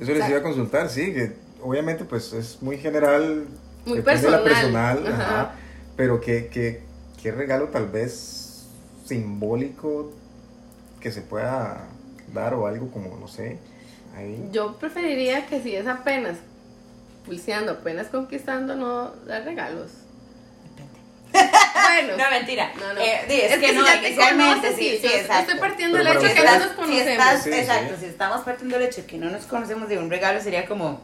[0.00, 3.46] Eso les iba a consultar, sí, que obviamente pues es muy general.
[3.84, 5.40] Muy depende de la personal, personal, ajá.
[5.40, 5.54] ajá,
[5.96, 6.82] pero que, que,
[7.20, 8.66] qué regalo tal vez
[9.04, 10.12] simbólico
[11.00, 11.88] que se pueda
[12.32, 13.58] dar o algo como, no sé,
[14.16, 14.48] ahí.
[14.52, 16.38] Yo preferiría que si es apenas
[17.26, 19.90] pulseando, apenas conquistando, no dar regalos.
[21.92, 22.72] Bueno, No, mentira.
[22.78, 23.00] No, no.
[23.00, 25.98] Eh, sí, es, Es que, que si no, ya te conoces, sí, sí, estoy partiendo
[25.98, 27.06] Pero hecho si que no nos si conocemos.
[27.08, 27.58] estás- Sí, sí.
[27.58, 31.00] exacto, si estamos partiendo del hecho que no nos conocemos de un regalo, sería como,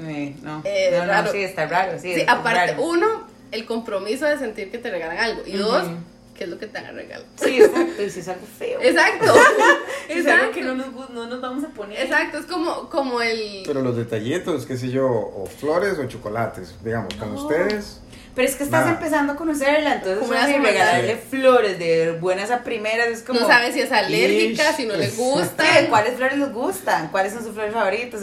[0.00, 2.14] eh, no, Eh, no, sí, está raro, sí.
[2.14, 2.82] Sí, es aparte, raro.
[2.84, 5.42] uno, el compromiso de sentir que te regalan algo.
[5.46, 5.84] Y dos,
[6.34, 7.24] qué es lo que te dan a regalo.
[7.36, 8.80] Sí, exacto, y si es algo feo.
[8.80, 9.34] Exacto.
[10.08, 11.98] Si es algo que no nos, no nos vamos a poner.
[12.00, 13.62] Exacto, es como, como el...
[13.64, 18.00] Pero los detallitos, qué sé yo, o flores o chocolates, digamos, con ustedes.
[18.34, 21.78] Pero es que estás empezando a conocerla, entonces ¿Cómo así, le vas a regalarle flores
[21.78, 23.38] de buenas a primeras es como...
[23.40, 24.76] no sabes si es alérgica, Ish.
[24.76, 25.64] si no le gusta.
[25.90, 27.08] ¿Cuáles flores les gustan?
[27.08, 28.22] ¿Cuáles son sus flores favoritas?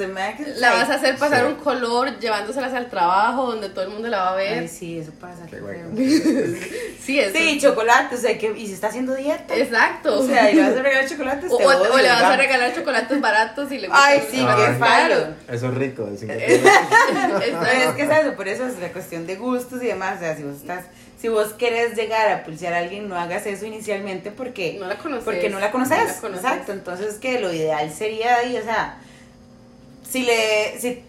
[0.58, 1.46] La vas a hacer pasar Sí.
[1.54, 4.60] un color llevándoselas al trabajo donde todo el mundo la va a ver.
[4.60, 5.46] Ay, sí, eso pasa.
[5.50, 5.90] Qué bueno.
[7.04, 7.36] Sí, eso.
[7.36, 9.56] Sí, chocolate, o sea, que, y si está haciendo dieta.
[9.56, 10.20] Exacto.
[10.20, 12.22] O sea, y le vas a regalar chocolates, O, te o- odio, o le vas
[12.24, 15.28] a regalar chocolates baratos y le Ay, sí, los qué fallo.
[15.48, 17.66] Eso es rico, de 50 No, Exacto.
[17.66, 19.99] es que es eso, por eso es la cuestión de gustos y demás.
[20.16, 20.86] O sea, si vos estás,
[21.20, 24.98] si vos querés llegar a pulsear a alguien, no hagas eso inicialmente porque No la
[24.98, 25.24] conoces.
[25.26, 25.98] porque no la conoces.
[25.98, 26.44] No la conoces.
[26.46, 26.72] Exacto.
[26.72, 28.98] Entonces que lo ideal sería ahí, o sea,
[30.10, 31.04] si le, si,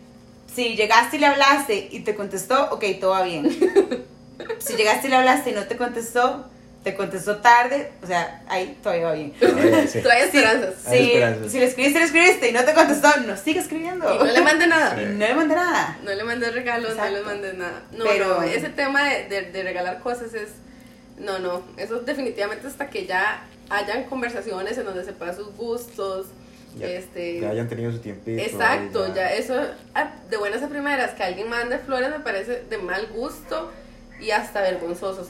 [0.55, 3.49] si llegaste y le hablaste y te contestó, ok, todo va bien.
[4.59, 6.47] si llegaste y le hablaste y no te contestó,
[6.83, 9.35] te contestó tarde, o sea, ahí todavía va bien.
[9.39, 9.47] Sí.
[10.03, 10.87] Todavía hay esperanzas.
[10.87, 11.53] Hay Si, esperanzas.
[11.53, 14.15] si le escribiste, le escribiste y no te contestó, no sigue escribiendo.
[14.15, 14.97] Y no le mande nada.
[14.99, 15.05] Sí.
[15.05, 15.99] No le mandé nada.
[16.03, 17.83] No le mandes regalos, no le mandes nada.
[17.93, 20.49] No, Pero- no, ese tema de, de, de regalar cosas es.
[21.19, 21.63] No, no.
[21.77, 26.29] Eso definitivamente hasta que ya hayan conversaciones en donde sepan sus gustos.
[26.79, 27.41] Ya- este.
[27.41, 28.41] Que hayan tenido su tiempito.
[28.41, 29.55] Exacto, ya eso
[29.95, 33.71] ah, de buenas a primeras que alguien mande flores me parece de mal gusto
[34.19, 35.29] y hasta vergonzoso.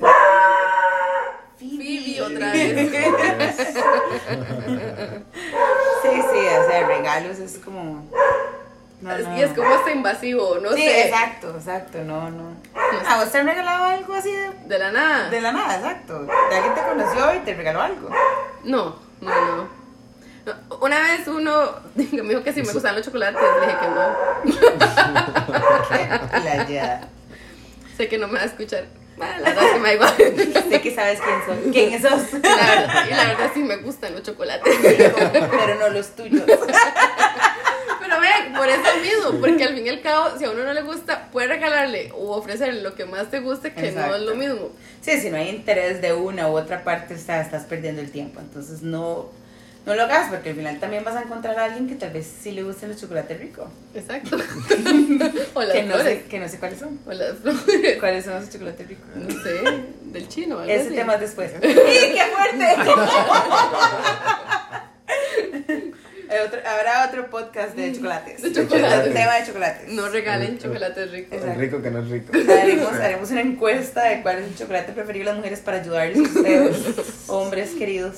[1.60, 2.90] Phoebe otra vez.
[6.02, 8.08] Sí, sí, o sea, regalos es como.
[9.02, 11.08] No, no, y es como hasta invasivo, no sí, sé.
[11.08, 12.54] exacto, exacto, no, no.
[13.06, 15.28] ¿A vos te han regalado algo así de, De la nada.
[15.30, 16.22] de la nada, exacto?
[16.22, 18.08] De alguien te conoció y te regaló algo.
[18.64, 19.68] No, no, no.
[20.46, 23.88] No, Una vez uno me dijo que si me gustaban los chocolates, le dije que
[23.88, 24.16] no.
[26.44, 27.00] La ya.
[27.96, 28.86] Sé que no me va a escuchar.
[29.16, 30.64] Bueno, la verdad es que me da igual.
[30.70, 31.72] Sé que sabes quién soy.
[31.72, 32.32] ¿Quién sos?
[32.42, 34.74] La verdad, la verdad sí me gustan los chocolates.
[34.82, 36.42] Pero no los tuyos.
[38.00, 40.72] Pero vean, por eso mismo, porque al fin y al cabo, si a uno no
[40.72, 44.00] le gusta, puedes regalarle o ofrecerle lo que más te guste, que no es lo
[44.32, 44.34] Exacto.
[44.36, 44.70] mismo.
[45.00, 48.10] Sí, si no hay interés de una u otra parte, o sea, estás perdiendo el
[48.10, 48.40] tiempo.
[48.40, 49.30] Entonces no,
[49.86, 52.30] no lo hagas porque al final también vas a encontrar a alguien que tal vez
[52.42, 53.68] sí le gusten los chocolates ricos.
[53.94, 54.36] Exacto.
[55.54, 56.22] o las Que no, flores.
[56.22, 57.00] sé, que no sé cuáles son.
[57.06, 57.98] O las flores.
[57.98, 59.06] ¿Cuáles son los chocolates ricos?
[59.16, 59.60] No sé,
[60.04, 60.58] del chino.
[60.58, 61.52] algo Ese tema es después.
[61.62, 62.66] ¡Y qué fuerte!
[66.30, 68.40] Eh, otro- habrá otro podcast de chocolates.
[68.42, 69.88] De tema de chocolates.
[69.92, 71.42] No regalen chocolates ricos.
[71.42, 72.32] El rico que no es rico.
[72.36, 76.18] Haremos, haremos una encuesta de cuál es el chocolate preferido de las mujeres para ayudarles
[76.18, 76.76] a ustedes,
[77.28, 78.16] hombres queridos,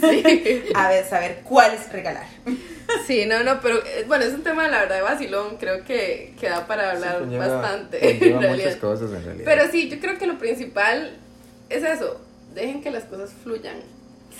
[0.00, 0.62] Sí.
[0.74, 2.26] a ver, saber cuáles regalar.
[3.06, 5.56] Sí, no, no, pero eh, bueno, es un tema, la verdad, de vacilón.
[5.56, 7.98] Creo que, que da para hablar Sí, conlleva- bastante.
[8.18, 9.44] conlleva en muchas cosas en realidad.
[9.44, 11.16] Pero sí, yo creo que lo principal
[11.68, 12.20] es eso.
[12.54, 13.76] Dejen que las cosas fluyan.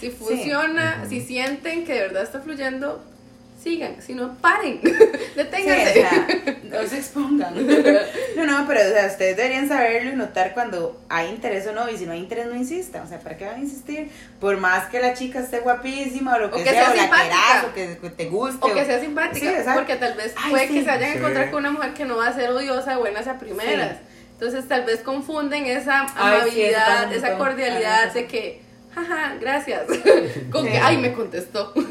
[0.01, 1.11] Si funciona, Ujú.
[1.11, 3.03] si sienten que de verdad está fluyendo,
[3.63, 4.91] sigan, si no, paren, Sí,
[5.37, 5.91] deténganse.
[5.91, 6.27] o sea,
[6.83, 7.55] no se expongan.
[8.37, 11.89] No, no, pero o sea, ustedes deberían saberlo y notar cuando hay interés o no,
[11.89, 13.03] y si no hay interés, no insistan.
[13.05, 14.11] O sea, ¿para qué van a insistir?
[14.41, 16.95] Por más que la chica esté guapísima o lo que, O que sea, sea o
[16.97, 17.29] la simpática.
[17.37, 18.59] quieras, o que, te guste.
[18.61, 20.75] O que sea simpática, Sí, porque tal vez Ay, puede sí.
[20.75, 21.19] que se vayan a Sí.
[21.19, 23.93] encontrar con una mujer que no va a ser odiosa de buenas a primeras.
[23.99, 24.03] Sí.
[24.33, 28.61] Entonces tal vez confunden esa Ay, sí, amabilidad, un esa cordialidad Ay, de que,
[28.95, 29.83] jaja, gracias,
[30.51, 30.73] con Sí.
[30.73, 31.73] que, ay, me contestó.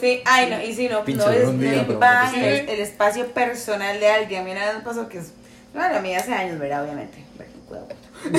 [0.00, 2.40] Sí, ay, no, y si no, Pinche no, es, no sí.
[2.40, 4.40] el, el espacio personal de alguien.
[4.40, 5.32] A mí una vez me pasó que es.
[5.74, 6.82] Bueno, a mí hace años, ¿verdad?
[6.82, 7.22] Obviamente.
[7.68, 7.86] Bueno,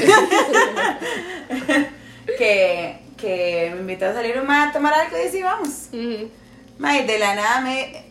[2.37, 5.89] que, que me invitó a salir un ma a tomar algo y sí, vamos.
[6.79, 8.03] Ma, y de la nada me,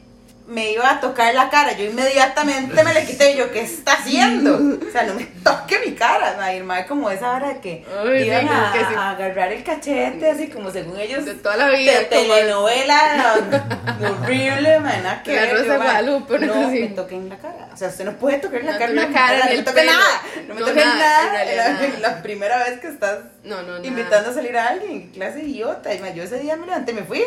[0.52, 1.72] me iba a tocar la cara.
[1.72, 4.54] Yo inmediatamente me le quité y yo, ¿qué está haciendo?
[4.56, 6.34] O sea, no me toque mi cara.
[6.36, 7.84] Ma, y el ma como esa hora de que
[8.24, 8.94] iban sí, a, que sí.
[8.96, 11.92] a agarrar el cachete, así como según ellos De toda la vida.
[12.00, 13.36] de como- telenovela
[14.00, 17.76] no, horrible, man, que La ver, Rosa yo, Guadalupe, no me toquen la cara, o
[17.76, 19.64] sea, usted no puede tocar la No, cara, la no, cara, no, ni me el
[19.64, 19.92] toque pelo.
[19.92, 23.84] nada, no me No, toque nada, realidad la, primera vez que estás No, no, no.
[23.84, 27.24] invitando a salir a alguien, clase idiota, yo ese día me levanté y me fui,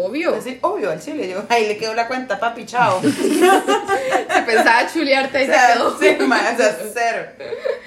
[0.00, 0.34] Obvio.
[0.34, 5.38] así, obvio, al chile, yo, ahí le quedó la cuenta, papi, chao, Se pensaba chulearte
[5.38, 5.98] o y se sea, quedó.
[5.98, 7.26] sí, man, o sea, cero,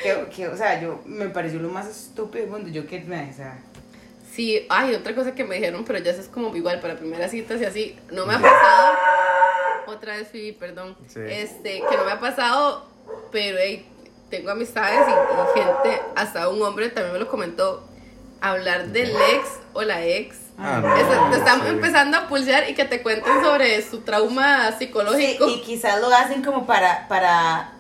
[0.04, 3.30] que, que, o sea, yo, me pareció lo más estúpido del mundo, yo que, man,
[3.32, 3.60] o sea,
[4.34, 7.32] Sí, ay, otra cosa que me dijeron, pero ya eso es como igual para primeras
[7.32, 8.00] citas y así.
[8.12, 8.94] No me ha pasado.
[9.88, 10.96] Otra vez fui, perdón.
[11.08, 11.20] Sí.
[11.28, 12.86] Este, que no me ha pasado,
[13.30, 13.86] pero hey,
[14.30, 17.86] tengo amistades y, y gente, hasta un hombre también me lo comentó.
[18.40, 20.38] Hablar del ex o la ex.
[20.64, 21.68] Ah, no, Eso, te están sí.
[21.70, 25.48] empezando a pulsear y que te cuenten sobre su trauma Sí, psicológico.
[25.48, 27.72] y quizás lo hacen como para, para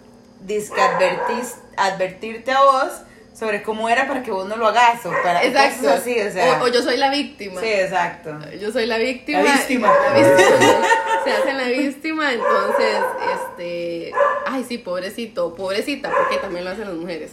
[1.78, 2.92] advertirte a vos
[3.34, 5.84] sobre cómo era para que vos no lo hagas o para Exacto.
[5.84, 6.60] cosas así, o sea.
[6.62, 7.62] o, o yo soy la víctima.
[7.62, 8.38] sí, exacto.
[8.60, 9.42] Yo soy la víctima.
[9.42, 9.88] La víctima.
[9.88, 10.88] La víctima.
[11.24, 12.98] Se hacen la víctima, entonces,
[13.36, 14.12] este.
[14.48, 17.32] Ay, sí, pobrecito, pobrecita, porque también lo hacen las mujeres.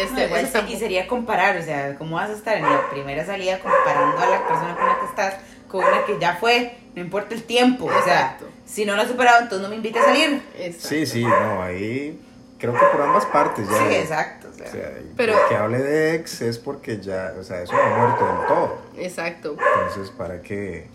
[0.00, 3.24] Este, No, eso y sería comparar, o sea, ¿cómo vas a estar en la primera
[3.26, 5.34] salida comparando a la persona con la que estás
[5.68, 6.76] con una que ya fue?
[6.94, 8.48] No importa el tiempo, o sea, Exacto.
[8.66, 10.42] si no lo has superado, entonces no me invites a salir.
[10.58, 10.88] Exacto.
[10.88, 12.20] Sí, sí, no, ahí
[12.58, 13.78] creo que por ambas partes ya.
[13.88, 14.66] Sí, exacto, o sea.
[14.68, 17.98] O sea, Pero- que hable de ex es porque ya, o sea, eso no ha
[17.98, 18.78] muerto del todo.
[18.98, 19.56] Exacto.
[19.80, 20.86] Entonces, ¿para qué?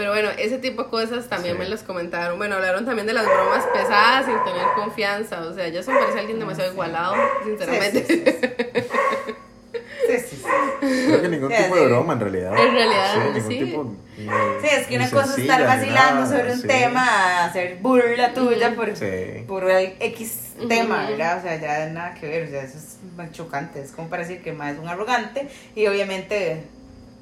[0.00, 1.58] Pero bueno, ese tipo de cosas también Sí.
[1.62, 2.38] me los comentaron.
[2.38, 5.42] Bueno, hablaron también de las bromas pesadas sin tener confianza.
[5.42, 8.02] O sea, ya me parece alguien demasiado igualado, sinceramente.
[8.06, 8.48] Sí, sí, sí.
[10.08, 11.04] Sí, sí, sí.
[11.06, 12.52] Creo que ningún Sí, tipo de broma en realidad.
[12.58, 13.20] En realidad, sí.
[13.34, 13.58] Ningún sí.
[13.58, 13.84] tipo.
[13.84, 14.00] ni-
[14.62, 16.66] Sí, es que una cosa es estar vacilando nada, sobre un sí.
[16.66, 19.44] tema, hacer burla tuya por, Sí.
[19.46, 21.38] por el X tema, ¿verdad?
[21.38, 24.42] O sea, ya nada que ver, o sea, eso es chocante, es como para decir
[24.42, 26.64] que más es un arrogante y obviamente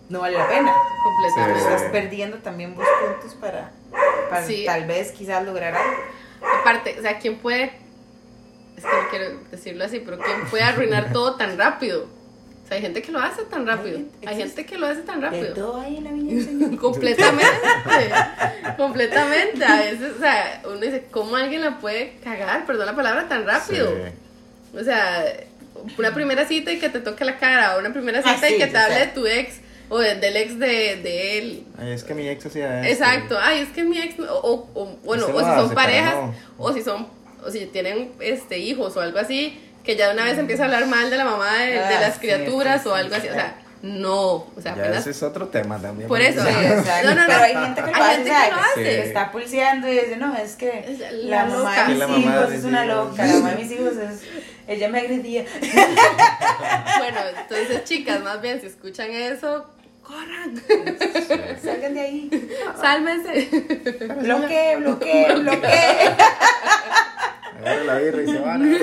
[0.08, 0.72] no vale la pena.
[1.04, 1.60] Completamente.
[1.60, 1.66] Sí.
[1.74, 3.70] Estás perdiendo también vos puntos para,
[4.30, 4.64] para Sí.
[4.66, 5.96] tal vez quizás lograr algo.
[6.60, 7.64] Aparte, o sea, ¿quién puede,
[8.76, 12.06] es que no quiero decirlo así, pero quién puede arruinar todo tan rápido?
[12.64, 13.98] O sea, hay gente que lo hace tan rápido.
[13.98, 15.54] Hay- Hay gente que lo hace tan De rápido.
[15.54, 16.76] todo ahí en la.
[16.80, 17.46] Completamente.
[18.76, 19.64] completamente.
[19.64, 22.66] A veces, o sea, uno dice, ¿cómo alguien la puede cagar?
[22.66, 23.88] Perdón la palabra, tan rápido.
[23.90, 24.76] Sí.
[24.78, 25.24] O sea,
[25.96, 28.52] una primera cita y que te toque la cara, o una primera Ah, cita y
[28.54, 29.06] sí, que te hable sea.
[29.06, 31.64] de tu ex, o de- del ex de, de él.
[31.78, 33.04] Ay, es que mi ex hacía esto.
[33.04, 36.14] Exacto, ay, es que mi ex, o, o- o, bueno, Usted o si son parejas,
[36.14, 36.34] no.
[36.58, 37.06] o si son,
[37.46, 40.66] o si tienen este hijos o algo así, que ya de una vez empieza a
[40.66, 43.28] hablar mal de la mamá de, de Ah, las sí, criaturas sí, o algo así,
[43.28, 46.08] o sea, no, o sea, Ya apenas ese es otro tema también.
[46.08, 46.42] Por eso.
[46.44, 46.48] Sí.
[47.04, 47.26] No, no, no.
[47.28, 48.82] Pero hay gente que lo hace, gente que lo hace.
[48.82, 52.08] Que está pulseando y dice, no, es que Es la, la mamá de mis la
[52.08, 54.22] mamá de hijos es una loca, la mamá de mis hijos es...
[54.66, 55.44] Ella me agredía.
[56.98, 59.64] Bueno, entonces chicas, más bien, si escuchan eso,
[60.08, 62.50] corran, Salgan de ahí.
[62.80, 63.48] sálvense.
[64.22, 66.14] Bloquee, bloquee, bloquee.
[67.60, 68.80] Agarra la birra y se van.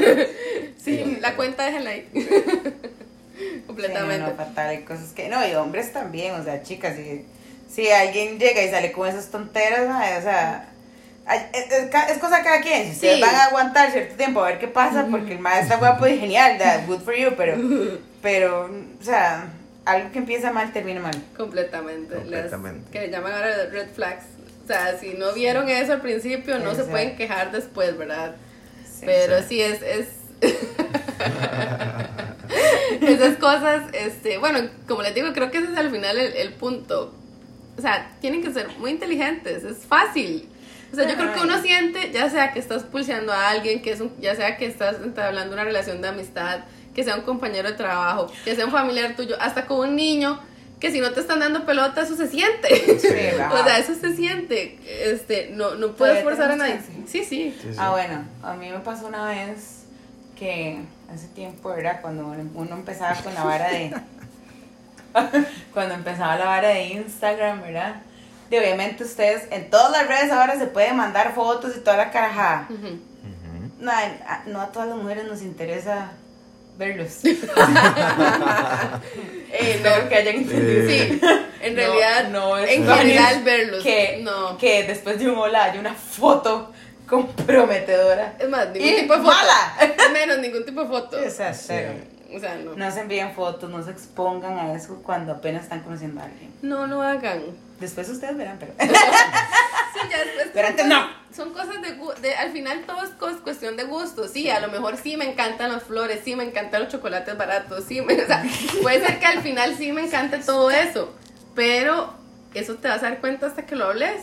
[0.84, 2.08] Sí, la cuenta déjenla ahí.
[2.14, 4.20] Sí, Completamente.
[4.20, 5.28] no, no, fatal, hay cosas que...
[5.28, 7.26] No, y hombres también, o sea, chicas, si,
[7.70, 10.70] si alguien llega y sale con esas tonteras, mae, o sea...
[11.54, 13.22] Es, es es cosa de cada quien, si ustedes Sí.
[13.22, 16.20] van a aguantar cierto tiempo a ver qué pasa, porque el maestro está guapo y
[16.20, 17.58] genial, that, good for you, pero,
[18.22, 18.70] pero,
[19.02, 19.48] o sea,
[19.86, 21.16] algo que empieza mal termina mal.
[21.38, 22.16] Completamente.
[22.16, 22.82] Completamente.
[22.82, 24.26] Las que le llaman ahora red flags.
[24.64, 28.36] O sea, si no vieron eso al principio, no se pueden quejar después, ¿verdad?
[28.84, 29.04] Sí.
[29.06, 29.82] Pero sí, es...
[29.82, 30.08] es...
[33.02, 36.54] Esas cosas, este, bueno, como les digo, creo que ese es al final el, el
[36.54, 37.14] punto.
[37.78, 40.50] O sea, tienen que ser muy inteligentes, es fácil.
[40.92, 43.92] O sea, yo creo que uno siente, ya sea que estás pulseando a alguien, que
[43.92, 46.62] es un, ya sea que estás entablando una relación de amistad,
[46.96, 50.40] que sea un compañero de trabajo, que sea un familiar tuyo, hasta con un niño
[50.80, 53.00] que si no te están dando pelota, eso se siente.
[53.00, 53.08] Sí.
[53.52, 54.80] o sea, eso se siente.
[54.88, 56.80] Este, no, no puedes forzar a nadie.
[57.08, 57.26] Sí, sí.
[57.26, 57.76] Sí, sí.
[57.78, 59.84] Ah, bueno, a mí me pasó una vez
[60.38, 60.80] que
[61.14, 63.94] hace tiempo era cuando uno empezaba con la vara de.
[65.74, 68.02] cuando empezaba la vara de Instagram, ¿verdad?
[68.50, 72.12] Y obviamente ustedes en todas las redes ahora se pueden mandar fotos y toda la
[72.12, 72.68] carajada.
[72.70, 72.88] Ujú.
[72.88, 73.72] Ujú.
[73.80, 73.92] No,
[74.48, 76.12] no a todas las mujeres nos interesa
[76.78, 77.20] verlos.
[79.58, 80.10] Eh, Espero no.
[80.10, 80.90] que hayan entendido.
[80.90, 81.22] Sí,
[81.62, 83.84] en No, realidad, no es en general verlos.
[83.84, 84.58] Que, no.
[84.58, 86.74] que después de un hola haya una foto
[87.08, 88.34] comprometedora.
[88.38, 89.32] Es más, ningún Y tipo de foto.
[89.34, 89.78] mala.
[90.14, 91.18] Menos ningún tipo de foto.
[91.26, 91.66] O sea, Sí.
[91.68, 91.94] cero.
[92.36, 92.76] O sea, no.
[92.76, 96.52] No se envíen fotos, no se expongan a eso cuando apenas están conociendo a alguien.
[96.62, 97.44] No lo hagan.
[97.80, 98.74] Después ustedes verán, pero.
[100.02, 100.48] Sí, ya después.
[100.54, 101.10] Pero antes no.
[101.36, 102.36] Son cosas de, de.
[102.36, 104.28] Al final todo es cuestión de gusto.
[104.28, 107.84] Sí, a lo mejor sí me encantan las flores, sí me encantan los chocolates baratos,
[107.86, 108.02] sí.
[108.02, 108.44] Me, o sea,
[108.82, 111.14] puede ser que al final sí me encante todo eso.
[111.56, 112.14] Pero
[112.54, 114.22] eso te vas a dar cuenta hasta que lo hables.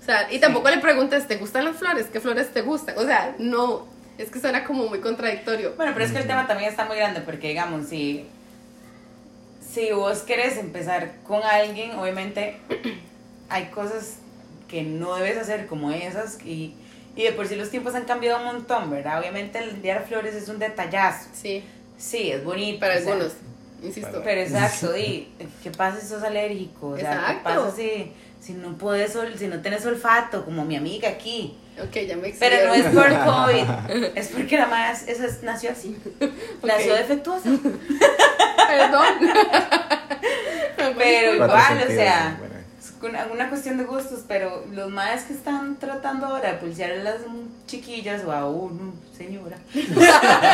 [0.00, 2.06] O sea, y tampoco le preguntes, ¿te gustan las flores?
[2.06, 2.96] ¿Qué flores te gustan?
[2.98, 3.86] O sea, no.
[4.16, 5.74] Es que suena como muy contradictorio.
[5.76, 8.26] Bueno, pero es que el tema también está muy grande porque, digamos, si,
[9.70, 12.58] si vos querés empezar con alguien, obviamente
[13.48, 14.16] hay cosas
[14.68, 16.74] que no debes hacer como esas y,
[17.16, 19.18] y de por sí los tiempos han cambiado un montón, ¿verdad?
[19.18, 21.28] Obviamente el enviar flores es un detallazo.
[21.32, 21.64] Sí,
[21.96, 22.78] Sí, es bonito.
[22.80, 23.32] para o sea, algunos,
[23.82, 24.20] insisto.
[24.22, 25.28] Pero exacto, y
[25.64, 26.90] ¿qué pasa si sos alérgico?
[26.90, 27.64] O sea, ¿qué Exacto.
[27.64, 31.56] pasa si, si no puedes, si no tienes olfato, como mi amiga aquí?
[31.82, 35.70] Ok, ya me Pero no es por COVID, es porque la más esa es- nació
[35.72, 35.96] así.
[36.62, 37.48] Nació defectuosa.
[38.68, 39.04] Perdón.
[40.98, 42.38] Pero igual, o sea,
[43.00, 43.18] bueno.
[43.18, 46.92] es una, una cuestión de gustos, pero los más que están tratando ahora de pulsear
[46.92, 47.16] a las
[47.66, 49.56] chiquillas o a uno, señora.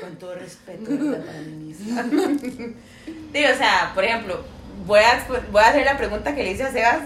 [0.00, 1.24] Con todo respeto, ¿verdad?
[1.24, 2.02] Para mí misma.
[3.32, 4.42] Digo, o sea, por ejemplo,
[4.86, 6.98] voy a, voy a hacer la pregunta que le hice a Sebas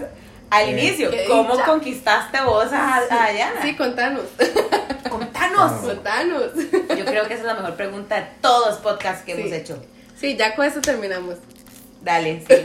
[0.49, 0.71] al Sí.
[0.71, 1.11] inicio.
[1.11, 1.65] Qué ¿Cómo dicha.
[1.65, 3.61] conquistaste vos a, a Dayana?
[3.61, 4.23] Sí, contanos.
[5.09, 5.71] Contanos.
[5.81, 6.53] Contanos.
[6.55, 9.41] Yo creo que esa es la mejor pregunta de todos los podcasts que Sí.
[9.41, 9.83] hemos hecho.
[10.19, 11.35] Sí, ya con eso terminamos.
[12.01, 12.55] Dale, sí.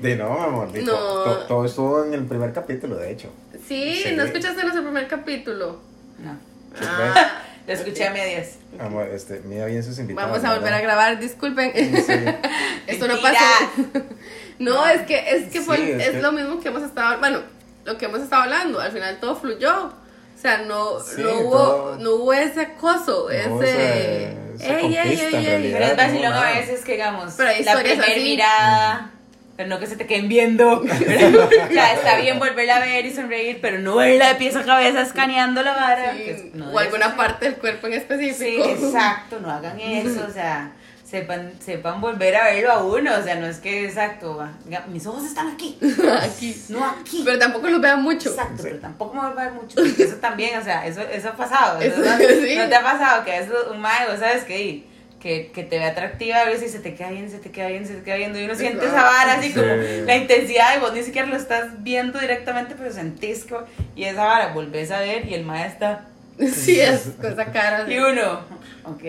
[0.00, 0.72] De no, amor.
[0.72, 0.92] de No.
[0.92, 3.28] to- to- todo estuvo en el primer capítulo, de hecho.
[3.66, 4.12] Sí, Sí.
[4.16, 5.80] ¿no escuchaste nuestro primer capítulo?
[6.18, 6.36] No.
[6.80, 8.56] Ah, Lo escuché a medias.
[8.78, 10.30] Amor, este, mira bien sus invitados.
[10.30, 10.82] vamos a volver a ¿verdad?
[10.82, 11.72] grabar, disculpen.
[11.74, 12.12] Sí.
[12.86, 13.38] Esto no pasó.
[14.58, 17.18] No, es que es que fue Sí, es es que- lo mismo que hemos estado,
[17.18, 17.40] bueno,
[17.84, 19.86] lo que hemos estado hablando, al final todo fluyó.
[19.86, 24.78] O sea, no, Sí, no hubo todo- no hubo ese acoso, No, ese esa- esa
[24.80, 25.72] ey, ey, ey, ey.
[25.72, 28.20] Pero es no, vacilón a veces que, digamos, Pero la primera así.
[28.22, 29.10] mirada,
[29.56, 30.80] pero no que se te queden viendo.
[30.82, 34.64] o sea, está bien volverla a ver y sonreír, pero no verla de pies a
[34.64, 36.12] cabeza escaneando la vara.
[36.14, 37.16] Sí, pues, no o alguna ser.
[37.16, 38.64] parte del cuerpo en Sí, específico.
[38.68, 40.72] exacto, no hagan eso, o sea,
[41.04, 44.50] sepan, sepan volver a verlo a uno, o sea, no es que, exacto, va,
[44.88, 45.78] mis ojos están aquí,
[46.22, 46.56] Aquí.
[46.70, 47.22] no aquí.
[47.24, 48.30] Pero tampoco los vean mucho.
[48.30, 48.62] Exacto, Sí.
[48.64, 51.80] pero tampoco me voy a ver mucho, eso también, o sea, eso, eso ha pasado.
[51.80, 52.16] Eso, ¿no?
[52.18, 52.56] sí.
[52.56, 54.84] ¿No te ha pasado que eso, un mae, vos sabes que,
[55.24, 57.68] que, que te ve atractiva a veces y se te queda bien, se te queda
[57.68, 59.54] bien, se te queda viendo y uno siente esa vara así Sí.
[59.54, 59.66] como
[60.06, 63.54] la intensidad y vos ni siquiera lo estás viendo directamente, pero sentís que,
[63.96, 66.04] y esa vara volvés a ver y el mae está,
[66.38, 67.84] Sí, es con esa cara.
[67.88, 68.40] y de- uno,
[68.84, 69.02] ok,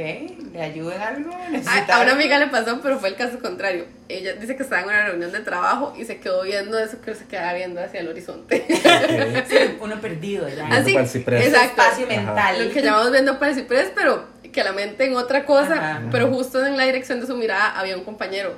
[0.53, 1.35] ¿le ayudo en algo?
[1.35, 3.85] A, ¿Necesita a una algo?" amiga le pasó, pero fue el caso contrario.
[4.07, 7.13] Ella dice que estaba en una reunión de trabajo y se quedó viendo eso que
[7.15, 8.63] se quedaba viendo hacia el horizonte.
[8.69, 9.45] Ok.
[9.49, 10.67] Sí, uno perdido, ¿verdad?
[10.81, 11.47] Viendo Así, ciprés.
[11.47, 11.81] exacto.
[11.81, 12.15] espacio Ajá.
[12.15, 12.67] mental.
[12.67, 16.01] Lo que llamamos viendo para el ciprés, pero que la mente en otra cosa, Ajá.
[16.11, 18.55] pero justo en la dirección de su mirada había un compañero.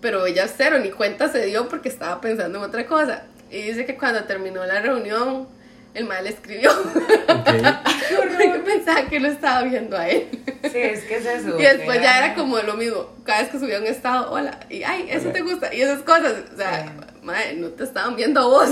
[0.00, 3.24] Pero ella cero, ni cuenta se dio porque estaba pensando en otra cosa.
[3.50, 5.46] Y dice que cuando terminó la reunión,
[5.94, 6.70] el mal le escribió.
[6.72, 7.48] Ok.
[8.16, 10.26] porque pensaba que lo estaba viendo a él.
[10.62, 11.58] Sí, es que es eso.
[11.58, 13.10] Y después ya era como lo mismo.
[13.24, 16.34] Cada vez que subía un estado, hola, y ay, eso te gusta, y esas cosas.
[16.52, 16.92] O sea, Sí.
[17.22, 18.68] madre, no te estaban viendo a vos.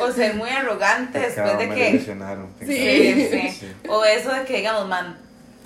[0.00, 1.98] O ser muy arrogante después de que...
[2.60, 3.48] Sí, sí.
[3.60, 3.72] Sí.
[3.88, 5.16] O eso de que, digamos, man,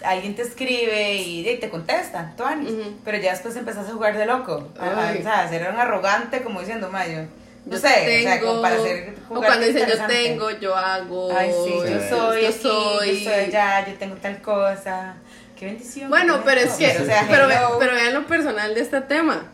[0.05, 2.95] alguien te escribe y, y te contesta, tú Ujú.
[3.05, 4.69] pero ya después empezás a jugar de loco.
[4.79, 7.25] Ajá, o sea, ser un arrogante como diciendo, Mayo.
[7.67, 7.89] Yo sé,
[8.21, 9.15] o sea, como para hacer.
[9.29, 11.31] o jugar cuando dicen yo tengo, yo hago.
[11.37, 13.19] Ay, sí, yo soy yo aquí, soy.
[13.25, 15.15] yo soy allá, yo tengo tal cosa.
[15.59, 16.09] Qué bendición.
[16.09, 17.77] Bueno, qué pero es que, o sea, pero, hello.
[17.79, 19.45] pero vean lo personal de este tema.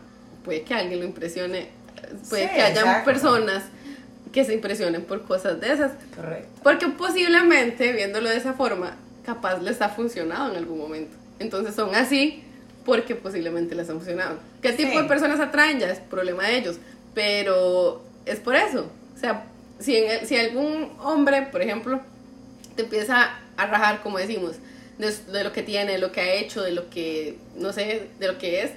[0.45, 1.69] Puede que alguien lo impresione,
[2.29, 3.05] puede Sí, que hayan exacto.
[3.05, 3.63] personas
[4.31, 5.91] que se impresionen por cosas de esas.
[6.15, 6.47] Correcto.
[6.63, 8.95] Porque posiblemente, viéndolo de esa forma,
[9.27, 11.15] capaz les ha funcionado en algún momento.
[11.37, 12.43] Entonces son así
[12.85, 14.39] porque posiblemente les ha funcionado.
[14.61, 14.97] ¿Qué tipo Sí.
[14.97, 15.79] de personas atraen?
[15.79, 16.77] Ya es problema de ellos.
[17.13, 18.89] Pero es por eso.
[19.15, 19.43] O sea,
[19.79, 21.99] si, en el- si algún hombre, por ejemplo,
[22.77, 24.55] te empieza a rajar, como decimos,
[24.97, 28.07] de, de lo que tiene, de lo que ha hecho, de lo que, no sé,
[28.19, 28.71] de lo que es,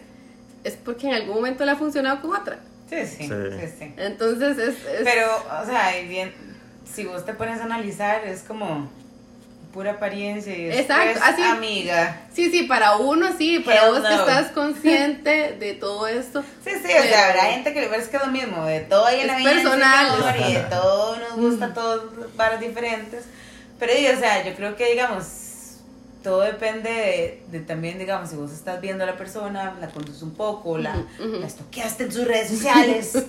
[0.64, 2.58] es porque en algún momento le ha funcionado con otra.
[2.88, 3.34] Sí, sí, Sí.
[3.60, 3.94] sí, sí.
[3.98, 4.74] Entonces es...
[4.84, 5.28] es- Pero,
[5.62, 6.32] o sea, bien,
[6.92, 8.90] si vos te pones a analizar, es como
[9.72, 12.22] pura apariencia y Exacto, así- amiga.
[12.32, 14.20] Sí, sí, para uno sí, para Hell vos que no.
[14.20, 16.42] estás consciente de todo esto.
[16.64, 19.20] Sí, sí, o sea, habrá gente que le que es lo mismo, de todo hay
[19.20, 20.08] en la vida personal.
[20.48, 22.02] Y de todo nos gusta, todos
[22.36, 23.24] varas diferentes.
[23.78, 25.24] Pero, y, o sea, yo creo que, digamos,
[26.22, 30.20] todo depende de, de también, digamos, si vos estás viendo a la persona, la conoces
[30.20, 31.40] un poco, la, Ujú, ujú.
[31.40, 33.12] la estoqueaste en sus redes sociales,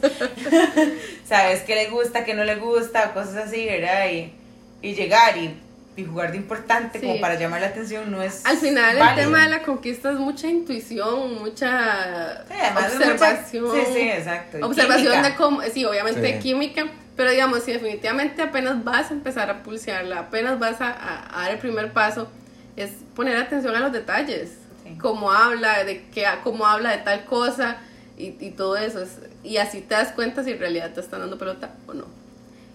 [1.28, 4.10] sabes qué le gusta, qué no le gusta, cosas así, ¿verdad?
[4.12, 4.34] Y,
[4.82, 5.56] y llegar y,
[6.02, 7.06] y jugar de importante Sí.
[7.06, 9.28] como para llamar la atención no es Al final el válido.
[9.28, 13.66] tema de la conquista es mucha intuición, mucha Sí, es mucha- observación.
[13.76, 14.60] sí, sí, exacto.
[14.60, 15.30] y Observación química.
[15.30, 16.40] de cómo, sí, obviamente Sí.
[16.40, 16.86] química,
[17.16, 21.42] pero digamos, si definitivamente apenas vas a empezar a pulsearla, apenas vas a, a- a
[21.44, 22.30] dar el primer paso,
[22.76, 24.52] es poner atención a los detalles,
[24.84, 24.98] Sí.
[25.00, 27.78] cómo habla, de qué, cómo habla de tal cosa
[28.18, 31.20] y, y todo eso, es- y así te das cuenta si en realidad te están
[31.20, 32.06] dando pelota o no.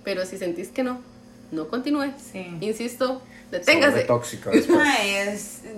[0.05, 1.01] Pero si sentís que no,
[1.53, 2.13] no continúe.
[2.33, 2.57] Sí.
[2.61, 4.03] Insisto, Se deténgase.
[4.03, 4.67] tóxico es-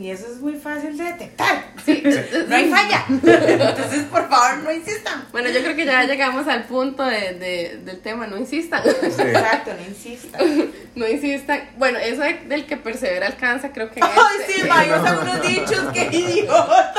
[0.01, 1.65] y eso es muy fácil de detectar.
[1.85, 3.05] Sí, es- es- No hay falla.
[3.09, 5.25] Entonces, por favor, no insistan.
[5.33, 8.83] Bueno, yo creo que ya llegamos al punto de, de- del tema, no insistan.
[8.85, 9.23] Sí.
[9.23, 10.71] Exacto, no insistan.
[10.95, 11.71] no insistan.
[11.77, 15.19] Bueno, eso de- del que persevera alcanza, creo que en, Ay, este, sí, Mayo, son
[15.19, 16.95] unos dichos, qué idiota.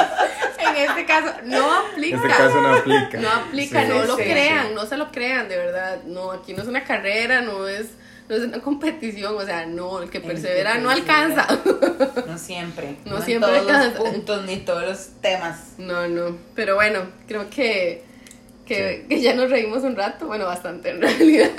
[0.60, 2.18] en este caso no aplica.
[2.18, 3.18] En este caso no aplica.
[3.20, 6.04] No aplica, Sí, no lo sí, crean, no se lo crean, de verdad.
[6.06, 7.88] No, aquí no es una carrera, no es,
[8.30, 11.34] no es una competición, o sea, no, el que El que persevera no persevera.
[11.34, 11.60] alcanza.
[12.28, 12.96] No siempre.
[13.06, 14.00] No en siempre todos alcanza.
[14.00, 15.74] los puntos ni todos los temas.
[15.80, 18.04] No, no, pero bueno, creo que,
[18.66, 19.08] que, Sí.
[19.10, 21.50] que ya nos reímos un rato, bueno, bastante en realidad.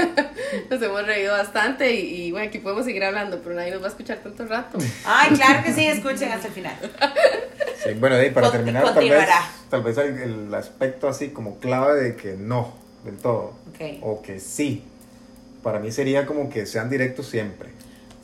[0.71, 3.87] Nos hemos reído bastante y, y, bueno, aquí podemos seguir hablando, pero nadie nos va
[3.87, 4.79] a escuchar tanto rato.
[5.05, 6.77] Ay, claro que sí, escuchen hasta el final.
[7.83, 9.51] Sí, bueno, de ahí para terminar, tal vez, continuará.
[9.71, 10.19] tal vez el,
[10.49, 12.75] el aspecto así como clave de que no,
[13.07, 13.81] del todo, Ok.
[14.03, 14.85] o que sí,
[15.63, 17.69] para mí sería como que sean directos siempre,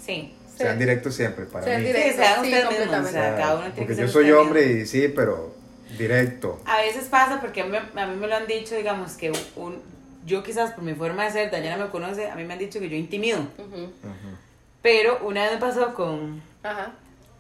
[0.05, 0.33] Sí.
[0.57, 1.89] sean directos siempre, para Sean mí.
[1.89, 2.13] directos.
[2.13, 2.87] Sí, sean sí, ustedes mismos.
[2.89, 3.13] O completamente.
[3.13, 4.83] sea, cada uno tiene Porque que yo soy hombre mismo.
[4.83, 5.55] y sí, pero
[5.99, 6.61] directo.
[6.65, 9.81] A veces pasa porque a mí, a mí me lo han dicho, digamos, que un,
[10.25, 12.81] yo quizás por mi forma de ser, Daniela me conoce, a mí me han dicho
[12.81, 13.39] que yo intimido.
[14.83, 16.93] Pero una vez me pasó con, Ajá,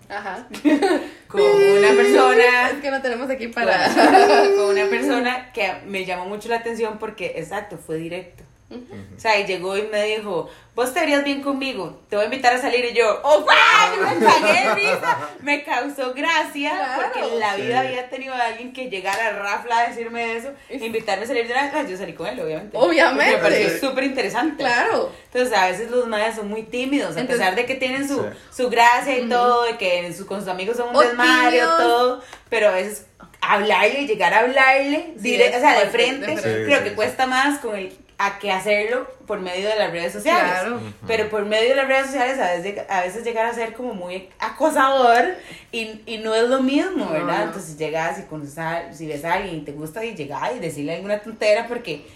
[0.08, 0.46] ajá.
[1.28, 3.88] con una persona Es que no tenemos aquí para...
[4.56, 8.42] con una persona que me llamó mucho la atención porque, exacto, fue directo.
[8.68, 12.26] O sea, y llegó y me dijo, vos te verías bien conmigo, te voy a
[12.26, 14.18] invitar a salir y yo, ¡oh, wow!
[14.18, 17.02] Me cagué de risa, me causó gracia Claro.
[17.04, 17.86] porque en la vida Sí.
[17.86, 21.46] había tenido a alguien que llegara a Rafla a decirme eso, e invitarme a salir
[21.46, 22.76] de una yo salí con él, obviamente.
[22.76, 23.36] Obviamente.
[23.36, 24.56] Me pareció súper interesante.
[24.64, 25.12] Claro.
[25.32, 28.16] Entonces, a veces los madres son muy tímidos, a Entonces- pesar de que tienen su,
[28.20, 28.28] Sí.
[28.50, 32.68] su gracia y todo, de que su- con sus amigos son un desmadre todo, pero
[32.68, 33.06] a veces
[33.40, 36.64] hablarle, llegar a hablarle, Sí, dire- o sea, de frente, de frente.
[36.64, 39.90] creo Sí, que sí, cuesta más con el a que hacerlo por medio de las
[39.90, 40.50] redes sociales.
[40.50, 40.80] Claro.
[41.06, 43.92] Pero por medio de las redes sociales a veces, a veces llegar a ser como
[43.94, 45.34] muy acosador
[45.70, 47.38] y, y no es lo mismo, ¿verdad?
[47.40, 47.44] no.
[47.44, 50.60] Entonces llegas y conoces a- si ves a alguien y te gusta y llegar y
[50.60, 52.06] decirle alguna tontera porque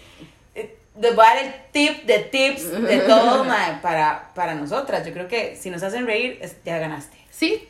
[0.55, 3.45] eh, les voy a dar el tip de tips de todo
[3.81, 5.05] para, para nosotras.
[5.05, 7.17] Yo creo que si nos hacen reír, es- ya ganaste.
[7.29, 7.67] Sí,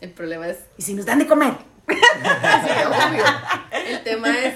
[0.00, 0.58] el problema es...
[0.78, 1.54] Y si nos dan de comer.
[2.22, 3.24] Sí, obvio.
[3.88, 4.54] El tema es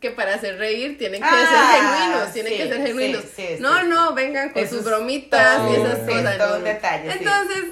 [0.00, 3.22] que para hacer reír tienen que Ah, ser genuinos, tienen sí, que ser genuinos.
[3.22, 3.62] sí, sí, sí.
[3.62, 6.38] no, no, vengan con Eso sus bromitas todo, y esas sí, cosas.
[6.38, 7.18] todo no, detalle, sí.
[7.20, 7.64] Entonces,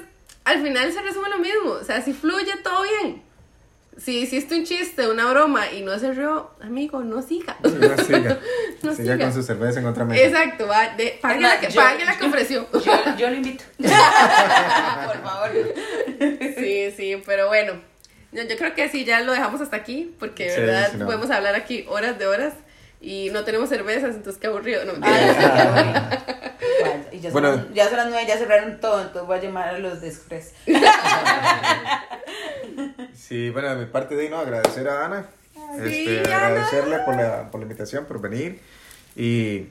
[0.45, 1.71] al final se resume lo mismo.
[1.71, 3.23] O sea, si fluye, todo bien.
[3.97, 7.57] Si hiciste un chiste, una broma y no se rió, amigo, no siga.
[7.63, 7.69] No
[8.05, 8.39] siga.
[8.81, 9.25] No siga siga.
[9.25, 10.23] con su cerveza en otra mesa.
[10.23, 12.65] Exacto, va, de, pague, la, que, Yo- pague la que ofreció.
[12.71, 13.65] Yo, yo lo invito.
[13.77, 15.51] Por favor.
[16.57, 17.73] Sí, sí, pero bueno.
[18.31, 20.97] Yo, yo creo que sí, ya lo dejamos hasta aquí, porque de Sí, verdad sí,
[20.97, 21.05] no.
[21.05, 22.53] podemos hablar aquí horas de horas
[23.01, 24.85] y no tenemos cervezas, entonces qué aburrido.
[24.85, 27.05] No, sí, qué bueno.
[27.11, 27.53] Y ya, Bueno.
[27.53, 30.07] son, ya son las nueve, ya cerraron todo, entonces voy a llamar a los de
[30.09, 30.53] Express.
[33.15, 34.39] Sí, bueno, de mi parte de ahí, ¿no?
[34.39, 35.25] Agradecer a Ana.
[35.87, 36.47] Sí, este, Ana.
[36.47, 38.59] agradecerle por la, por la invitación, por venir.
[39.15, 39.65] Y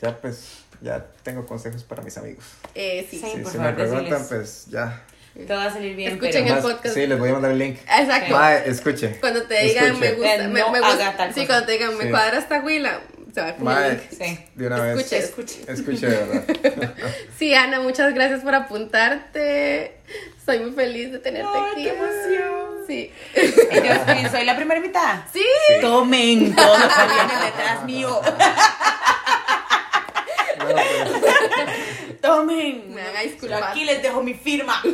[0.00, 2.44] ya pues, ya tengo consejos para mis amigos.
[2.74, 3.18] Eh, sí.
[3.18, 3.30] Sí.
[3.34, 4.28] Si por se favor, me preguntan, decirles.
[4.28, 5.02] pues ya.
[5.46, 6.56] Todo va a salir bien, Escuchen pero...
[6.56, 6.94] el podcast.
[6.94, 7.78] Sí, les voy a mandar el link.
[7.80, 8.34] Exacto.
[8.34, 9.16] Mae, escuche.
[9.20, 10.14] Cuando te digan me Escuche.
[10.28, 11.32] gusta, Eh, me, no me gusta.
[11.34, 12.10] sí, cuando te digan me Sí.
[12.10, 13.00] cuadra esta huila,
[13.34, 14.00] se va a link.
[14.10, 14.38] Sí.
[14.54, 15.12] de una vez.
[15.12, 15.18] Escuche.
[15.18, 15.72] Escuche.
[15.72, 16.94] Escuche, de verdad.
[17.38, 19.96] Sí, Ana, muchas gracias por apuntarte.
[20.38, 21.82] Estoy muy feliz de tenerte Ay, aquí.
[21.84, 22.76] qué emoción.
[22.86, 23.12] Sí.
[23.34, 25.26] Y yo soy la primera invitada.
[25.32, 25.44] Sí.
[25.82, 28.20] Tomen todo lo que viene detrás mío.
[30.58, 30.84] No, pues,
[32.26, 32.94] Tomen.
[32.94, 33.60] Me van a disculpar.
[33.60, 34.82] Yo aquí les dejo mi firma.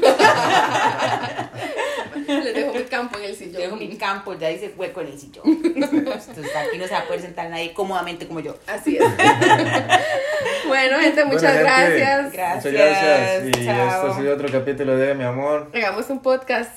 [2.27, 3.63] Les dejo mi campo en el sillón.
[3.63, 5.45] dejo mi campo, ya dice hueco en el sillón.
[5.45, 8.57] Entonces aquí no se va a poder sentar nadie cómodamente como yo.
[8.67, 9.05] Así es.
[10.67, 12.33] bueno, gente, muchas Bueno, gente, gracias.
[12.33, 12.65] Gracias.
[12.65, 13.49] Muchas gracias.
[13.49, 13.89] Y chao.
[13.89, 16.71] esto ha sido otro capítulo de Mi Amor, Hagamos un podcast.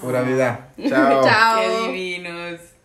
[0.00, 0.68] Pura Vida.
[0.88, 1.24] Chao.
[1.24, 1.62] Chao.
[1.62, 2.75] Qué divino.